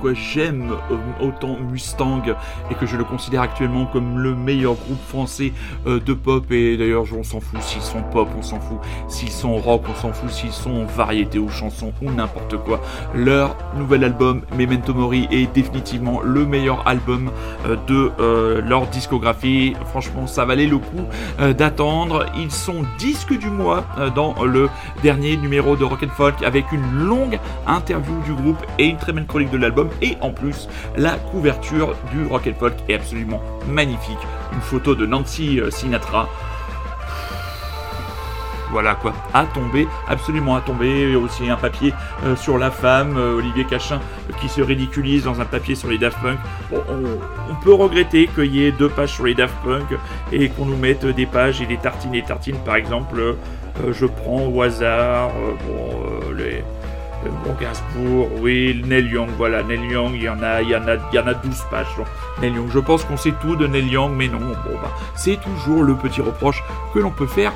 Pourquoi 0.01 0.19
j'aime 0.19 0.71
euh, 0.89 1.27
autant 1.27 1.57
Mustang 1.59 2.23
et 2.71 2.73
que 2.73 2.87
je 2.87 2.97
le 2.97 3.03
considère 3.03 3.41
actuellement 3.41 3.85
comme 3.85 4.17
le 4.17 4.33
meilleur 4.33 4.73
groupe 4.73 5.01
français 5.07 5.53
euh, 5.85 5.99
de 5.99 6.15
pop. 6.15 6.51
Et 6.51 6.75
d'ailleurs, 6.75 7.03
on 7.15 7.23
s'en 7.23 7.39
fout 7.39 7.61
s'ils 7.61 7.83
sont 7.83 8.01
pop, 8.11 8.27
on 8.35 8.41
s'en 8.41 8.59
fout 8.59 8.79
s'ils 9.07 9.29
sont 9.29 9.57
rock, 9.57 9.83
on 9.87 9.93
s'en 9.93 10.11
fout 10.11 10.31
s'ils 10.31 10.53
sont 10.53 10.85
variété 10.85 11.37
ou 11.37 11.49
chansons 11.49 11.93
ou 12.01 12.09
n'importe 12.09 12.57
quoi. 12.57 12.81
Leur 13.13 13.55
nouvel 13.77 14.03
album, 14.03 14.41
Memento 14.57 14.91
Mori, 14.95 15.27
est 15.29 15.53
définitivement 15.53 16.19
le 16.23 16.47
meilleur 16.47 16.87
album 16.87 17.29
euh, 17.67 17.75
de 17.87 18.61
leur 18.67 18.87
discographie. 18.87 19.75
Franchement, 19.91 20.25
ça 20.25 20.45
valait 20.45 20.65
le 20.65 20.79
coup 20.79 21.05
d'attendre. 21.53 22.25
Ils 22.37 22.51
sont 22.51 22.83
disques 22.97 23.37
du 23.37 23.49
mois 23.49 23.83
dans 24.15 24.43
le 24.43 24.67
dernier 25.03 25.37
numéro 25.37 25.75
de 25.75 25.83
Rock 25.83 26.07
Folk 26.15 26.41
avec 26.43 26.71
une 26.71 27.05
longue 27.05 27.39
interview 27.67 28.19
du 28.25 28.33
groupe 28.33 28.65
et 28.79 28.85
une 28.85 28.97
très 28.97 29.13
belle 29.13 29.27
chronique 29.27 29.51
de 29.51 29.57
l'album. 29.57 29.90
Et 30.01 30.17
en 30.21 30.31
plus, 30.31 30.67
la 30.97 31.11
couverture 31.11 31.95
du 32.11 32.25
Rock 32.25 32.47
and 32.47 32.59
Folk 32.59 32.73
est 32.87 32.95
absolument 32.95 33.41
magnifique. 33.67 34.17
Une 34.53 34.61
photo 34.61 34.95
de 34.95 35.05
Nancy 35.05 35.59
euh, 35.59 35.69
Sinatra. 35.71 36.29
Voilà 38.71 38.95
quoi, 38.95 39.13
à 39.33 39.45
tomber, 39.45 39.85
absolument 40.07 40.55
à 40.55 40.61
tomber. 40.61 41.03
Il 41.03 41.11
y 41.11 41.15
a 41.15 41.19
aussi 41.19 41.49
un 41.49 41.57
papier 41.57 41.93
euh, 42.23 42.37
sur 42.37 42.57
la 42.57 42.71
femme, 42.71 43.17
euh, 43.17 43.35
Olivier 43.35 43.65
Cachin, 43.65 43.99
qui 44.39 44.47
se 44.47 44.61
ridiculise 44.61 45.25
dans 45.25 45.41
un 45.41 45.45
papier 45.45 45.75
sur 45.75 45.89
les 45.89 45.97
Daft 45.97 46.17
Punk. 46.21 46.39
On, 46.71 47.55
peut 47.61 47.73
regretter 47.73 48.27
qu'il 48.27 48.55
y 48.55 48.65
ait 48.65 48.71
deux 48.71 48.87
pages 48.87 49.11
sur 49.13 49.25
les 49.25 49.35
Daft 49.35 49.53
Punk 49.63 49.99
et 50.31 50.49
qu'on 50.49 50.65
nous 50.65 50.77
mette 50.77 51.05
des 51.05 51.25
pages 51.25 51.61
et 51.61 51.65
des 51.65 51.77
tartines 51.77 52.15
et 52.15 52.23
tartines, 52.23 52.57
par 52.65 52.75
exemple. 52.75 53.35
je 53.91 54.05
prends 54.05 54.47
au 54.47 54.61
hasard, 54.61 55.31
bon, 55.67 56.33
les. 56.37 56.63
Euh, 57.25 57.29
Bon, 57.43 57.55
Gainsbourg, 57.59 58.29
oui, 58.39 58.81
Neil 58.85 59.07
Young, 59.07 59.29
voilà, 59.37 59.63
Neil 59.63 59.83
Young, 59.89 60.11
il 60.13 60.23
y 60.23 60.29
en 60.29 60.41
a, 60.41 60.61
il 60.61 60.69
y 60.69 60.75
en 60.75 60.87
a, 60.87 60.95
il 61.11 61.15
y 61.15 61.19
en 61.19 61.27
a 61.27 61.33
12 61.33 61.63
pages. 61.69 61.87
Je 62.41 62.79
pense 62.79 63.03
qu'on 63.05 63.17
sait 63.17 63.33
tout 63.41 63.55
de 63.55 63.67
Neil 63.67 63.87
Young, 63.87 64.13
mais 64.15 64.27
non, 64.27 64.39
bon, 64.39 64.77
bah, 64.81 64.91
c'est 65.15 65.39
toujours 65.41 65.83
le 65.83 65.95
petit 65.95 66.21
reproche 66.21 66.63
que 66.93 66.99
l'on 66.99 67.11
peut 67.11 67.27
faire 67.27 67.53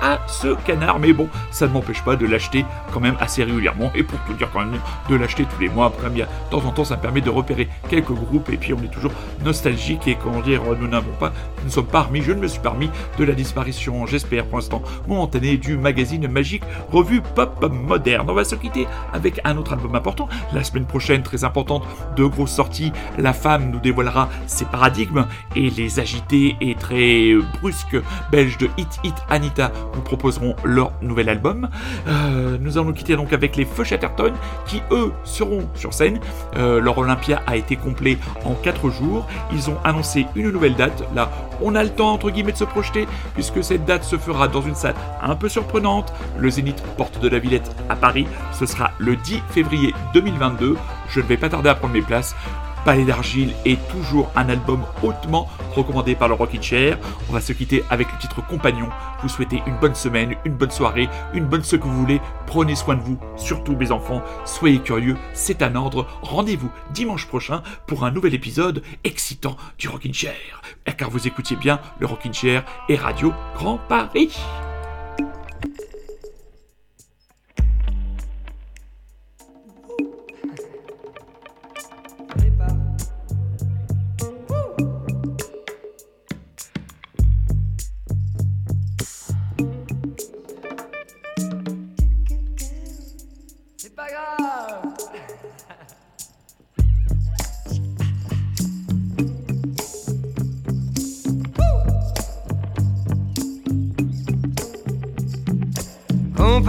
à 0.00 0.20
ce 0.26 0.54
canard. 0.66 0.98
Mais 0.98 1.12
bon, 1.12 1.28
ça 1.50 1.66
ne 1.66 1.72
m'empêche 1.72 2.02
pas 2.02 2.16
de 2.16 2.26
l'acheter 2.26 2.64
quand 2.92 3.00
même 3.00 3.16
assez 3.20 3.44
régulièrement. 3.44 3.90
Et 3.94 4.02
pour 4.02 4.18
tout 4.20 4.34
dire 4.34 4.48
quand 4.52 4.60
même, 4.60 4.80
de 5.08 5.16
l'acheter 5.16 5.44
tous 5.44 5.60
les 5.60 5.68
mois. 5.68 5.86
Après, 5.86 6.10
bien, 6.10 6.26
de 6.26 6.50
temps 6.50 6.66
en 6.66 6.70
temps, 6.70 6.84
ça 6.84 6.96
me 6.96 7.02
permet 7.02 7.20
de 7.20 7.30
repérer 7.30 7.68
quelques 7.88 8.12
groupes. 8.12 8.48
Et 8.50 8.56
puis, 8.56 8.72
on 8.72 8.82
est 8.82 8.92
toujours 8.92 9.12
nostalgique. 9.44 10.06
Et 10.06 10.16
comment 10.16 10.40
dire, 10.40 10.62
nous 10.80 10.88
n'avons 10.88 11.12
pas, 11.18 11.32
nous 11.64 11.70
sommes 11.70 11.86
pas 11.86 12.02
remis, 12.02 12.22
je 12.22 12.32
ne 12.32 12.40
me 12.40 12.46
suis 12.46 12.60
pas 12.60 12.70
remis 12.70 12.90
de 13.18 13.24
la 13.24 13.34
disparition, 13.34 14.06
j'espère 14.06 14.46
pour 14.46 14.58
l'instant, 14.58 14.82
momentanée 15.06 15.56
du 15.56 15.76
magazine 15.76 16.28
magique 16.28 16.62
revue 16.90 17.22
pop 17.34 17.70
moderne. 17.72 18.28
On 18.30 18.34
va 18.34 18.44
se 18.44 18.54
quitter 18.54 18.86
avec 19.12 19.40
un 19.44 19.56
autre 19.56 19.72
album 19.72 19.94
important. 19.94 20.28
La 20.52 20.64
semaine 20.64 20.86
prochaine, 20.86 21.22
très 21.22 21.44
importante, 21.44 21.84
deux 22.16 22.28
grosses 22.28 22.54
sorties. 22.54 22.92
La 23.18 23.32
femme 23.32 23.70
nous 23.70 23.80
dévoilera 23.80 24.28
ses 24.46 24.64
paradigmes 24.64 25.26
et 25.56 25.70
les 25.70 26.00
agités 26.00 26.56
et 26.60 26.74
très 26.74 27.34
brusques 27.60 27.96
belges 28.30 28.58
de 28.58 28.68
Hit 28.76 28.98
Hit 29.04 29.14
Anita 29.28 29.72
nous 29.94 30.02
proposeront 30.02 30.54
leur 30.64 30.92
nouvel 31.02 31.28
album. 31.28 31.68
Euh, 32.06 32.58
nous 32.60 32.78
allons 32.78 32.92
quitter 32.92 33.16
donc 33.16 33.32
avec 33.32 33.56
les 33.56 33.64
Feux 33.64 33.84
Chatterton 33.84 34.32
qui 34.66 34.82
eux 34.90 35.12
seront 35.24 35.68
sur 35.74 35.94
scène. 35.94 36.20
Euh, 36.56 36.80
leur 36.80 36.98
Olympia 36.98 37.42
a 37.46 37.56
été 37.56 37.76
complet 37.76 38.18
en 38.44 38.54
4 38.54 38.90
jours. 38.90 39.26
Ils 39.52 39.70
ont 39.70 39.78
annoncé 39.84 40.26
une 40.34 40.50
nouvelle 40.50 40.74
date. 40.74 41.04
Là, 41.14 41.30
on 41.60 41.74
a 41.74 41.82
le 41.82 41.90
temps 41.90 42.12
entre 42.12 42.30
guillemets 42.30 42.52
de 42.52 42.56
se 42.56 42.64
projeter 42.64 43.06
puisque 43.34 43.62
cette 43.62 43.84
date 43.84 44.04
se 44.04 44.16
fera 44.16 44.48
dans 44.48 44.62
une 44.62 44.74
salle 44.74 44.94
un 45.22 45.34
peu 45.34 45.48
surprenante. 45.48 46.12
Le 46.38 46.50
Zénith 46.50 46.82
Porte 46.96 47.20
de 47.20 47.28
la 47.28 47.38
Villette 47.38 47.74
à 47.88 47.96
Paris. 47.96 48.26
Ce 48.52 48.66
sera 48.66 48.90
le 48.98 49.16
10 49.16 49.42
février 49.50 49.94
2022. 50.14 50.76
Je 51.08 51.20
ne 51.20 51.24
vais 51.26 51.36
pas 51.36 51.48
tarder 51.48 51.70
à 51.70 51.74
prendre 51.74 51.94
mes 51.94 52.02
places. 52.02 52.34
Palais 52.88 53.04
d'argile 53.04 53.52
est 53.66 53.86
toujours 53.90 54.32
un 54.34 54.48
album 54.48 54.82
hautement 55.02 55.46
recommandé 55.74 56.14
par 56.14 56.26
le 56.26 56.32
Rockin' 56.32 56.62
Chair. 56.62 56.98
On 57.28 57.34
va 57.34 57.42
se 57.42 57.52
quitter 57.52 57.84
avec 57.90 58.10
le 58.10 58.18
titre 58.18 58.40
Compagnon. 58.46 58.88
Vous 59.22 59.28
souhaitez 59.28 59.62
une 59.66 59.76
bonne 59.76 59.94
semaine, 59.94 60.36
une 60.46 60.54
bonne 60.54 60.70
soirée, 60.70 61.10
une 61.34 61.44
bonne 61.44 61.62
ce 61.62 61.76
que 61.76 61.84
vous 61.84 62.00
voulez. 62.00 62.18
Prenez 62.46 62.74
soin 62.74 62.94
de 62.94 63.02
vous, 63.02 63.18
surtout 63.36 63.76
mes 63.76 63.92
enfants. 63.92 64.22
Soyez 64.46 64.78
curieux, 64.78 65.18
c'est 65.34 65.60
un 65.60 65.74
ordre. 65.74 66.06
Rendez-vous 66.22 66.70
dimanche 66.94 67.26
prochain 67.26 67.62
pour 67.86 68.06
un 68.06 68.10
nouvel 68.10 68.32
épisode 68.32 68.82
excitant 69.04 69.58
du 69.76 69.90
Rockin' 69.90 70.14
Chair. 70.14 70.62
Car 70.96 71.10
vous 71.10 71.26
écoutiez 71.26 71.56
bien 71.56 71.80
le 72.00 72.06
Rockin' 72.06 72.32
Chair 72.32 72.64
et 72.88 72.96
Radio 72.96 73.34
Grand 73.54 73.76
Paris. 73.86 74.34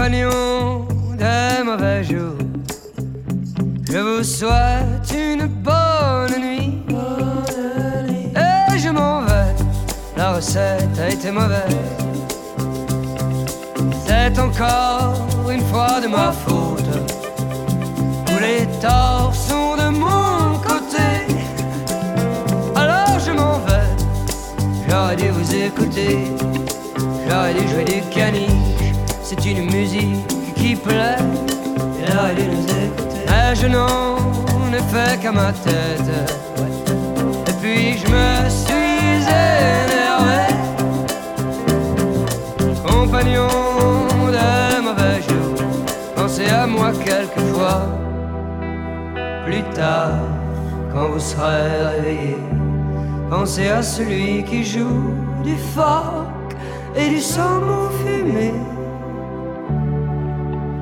Des 0.01 1.63
mauvais 1.65 2.03
jours, 2.05 2.37
je 3.91 3.97
vous 3.97 4.23
souhaite 4.23 5.13
une 5.13 5.45
bonne 5.47 6.39
nuit. 6.39 6.81
Et 8.33 8.79
je 8.79 8.89
m'en 8.89 9.23
vais, 9.23 9.53
la 10.15 10.35
recette 10.35 10.97
a 10.97 11.09
été 11.09 11.31
mauvaise. 11.31 11.75
C'est 14.07 14.39
encore 14.39 15.27
une 15.51 15.61
fois 15.65 15.99
de 16.01 16.07
ma 16.07 16.31
faute. 16.31 16.95
Tous 18.25 18.39
les 18.39 18.65
torts 18.81 19.35
sont 19.35 19.75
de 19.75 19.89
mon 19.89 20.57
côté. 20.59 21.27
Alors 22.73 23.19
je 23.19 23.31
m'en 23.31 23.59
vais, 23.59 23.89
j'aurais 24.89 25.17
dû 25.17 25.27
vous 25.27 25.55
écouter. 25.55 26.19
J'aurais 27.27 27.53
dû 27.53 27.67
jouer 27.67 27.83
du 27.83 28.01
caniche, 28.09 28.49
c'est 29.41 29.51
une 29.51 29.71
musique 29.71 30.27
qui 30.55 30.75
plaît. 30.75 31.17
Mais 33.27 33.55
je 33.55 33.67
n'en 33.67 34.17
ai 34.73 34.81
fait 34.91 35.19
qu'à 35.19 35.31
ma 35.31 35.51
tête. 35.53 36.11
Et 37.47 37.53
puis 37.61 37.97
je 37.97 38.07
me 38.07 38.49
suis 38.49 39.23
énervé. 39.27 40.41
Compagnon 42.85 43.47
de 44.27 44.81
mauvais 44.81 45.21
jours, 45.27 45.65
pensez 46.15 46.49
à 46.49 46.67
moi 46.67 46.91
quelquefois. 47.03 47.87
Plus 49.45 49.63
tard, 49.73 50.19
quand 50.93 51.09
vous 51.09 51.19
serez 51.19 51.87
réveillé, 51.95 52.37
pensez 53.29 53.69
à 53.69 53.81
celui 53.81 54.43
qui 54.43 54.63
joue 54.63 55.13
du 55.43 55.55
phoque 55.55 56.55
et 56.95 57.09
du 57.09 57.19
saumon 57.19 57.89
fumé 58.03 58.53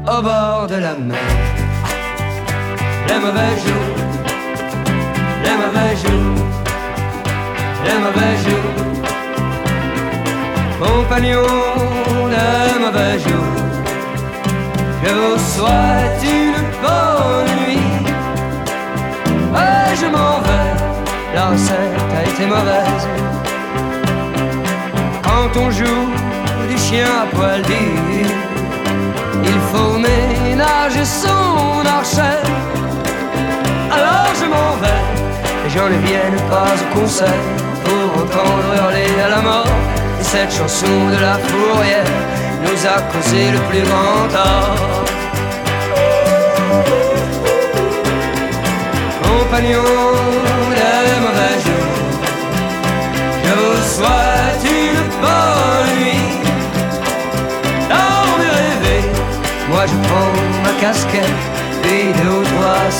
au 0.07 0.21
bord 0.21 0.67
de 0.67 0.75
la 0.75 0.95
mer. 0.95 1.17
Les 3.07 3.19
mauvais 3.19 3.55
jours, 3.63 3.95
les 5.43 5.55
mauvais 5.61 5.95
jours, 6.03 6.45
les 7.85 7.97
mauvais 8.05 8.35
jours. 8.45 8.73
Compagnon 10.79 11.43
de 12.35 12.79
mauvais 12.83 13.19
jours, 13.19 13.55
je 15.03 15.11
vous 15.13 15.39
souhaite 15.53 16.23
une 16.23 16.61
bonne 16.83 17.51
nuit. 17.61 17.89
Et 19.55 19.95
je 19.95 20.05
m'en 20.05 20.39
vais, 20.45 20.73
la 21.35 21.45
recette 21.47 21.99
a 22.17 22.23
été 22.29 22.45
mauvaise. 22.45 23.07
Quand 25.23 25.59
on 25.59 25.71
joue 25.71 26.07
du 26.69 26.77
chien 26.77 27.07
à 27.23 27.35
poil 27.35 27.61
dur, 27.63 28.46
il 29.47 29.59
faut 29.71 29.97
ménager 29.97 31.05
son 31.05 31.85
archet. 31.97 32.41
Alors 33.91 34.31
je 34.39 34.45
m'en 34.53 34.71
vais, 34.81 35.03
les 35.63 35.69
gens 35.69 35.89
ne 35.89 35.99
viennent 36.07 36.43
pas 36.49 36.73
au 36.83 36.99
concert 36.99 37.43
pour 37.85 38.23
entendre 38.23 38.69
hurler 38.75 39.13
à 39.25 39.29
la 39.35 39.41
mort. 39.41 39.75
Et 40.19 40.23
cette 40.23 40.51
chanson 40.51 40.95
de 41.13 41.19
la 41.27 41.35
fourrière 41.47 42.13
nous 42.63 42.79
a 42.95 42.97
causé 43.11 43.51
le 43.51 43.59
plus 43.69 43.83
grand 43.89 44.27
tort. 44.37 45.05
Compagnon 49.23 50.16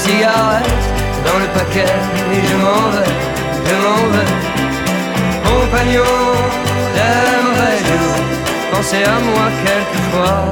cigarettes 0.03 0.87
dans 1.25 1.39
le 1.43 1.49
paquet 1.57 1.93
et 2.35 2.41
je 2.49 2.55
m'en 2.63 2.83
vais, 2.93 3.13
je 3.67 3.75
m'en 3.83 4.03
vais. 4.13 4.31
Compagnon 5.47 6.17
des 6.95 7.19
mauvais 7.45 7.79
jours, 7.87 8.21
pensez 8.71 9.03
à 9.15 9.17
moi 9.29 9.45
quelquefois. 9.65 10.43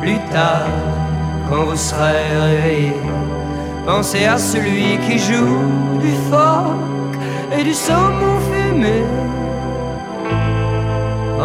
Plus 0.00 0.20
tard, 0.32 0.68
quand 1.48 1.64
vous 1.68 1.76
serez 1.76 2.26
réveillé, 2.46 2.92
pensez 3.86 4.24
à 4.26 4.38
celui 4.38 4.98
qui 5.04 5.18
joue 5.18 5.64
du 6.04 6.12
phoque 6.30 7.18
et 7.56 7.62
du 7.62 7.74
saumon 7.74 8.38
fumé 8.48 9.02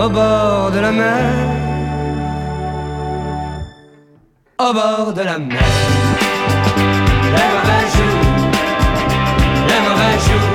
au 0.04 0.10
bord 0.10 0.72
de 0.72 0.80
la 0.80 0.92
mer, 0.92 1.26
au 4.60 4.74
bord 4.74 5.14
de 5.14 5.22
la 5.22 5.38
mer 5.38 5.99
les 7.36 7.48
mauvais 7.54 7.86
jours, 7.96 8.24
les 9.68 9.80
mauvais 9.88 10.20
jours. 10.26 10.49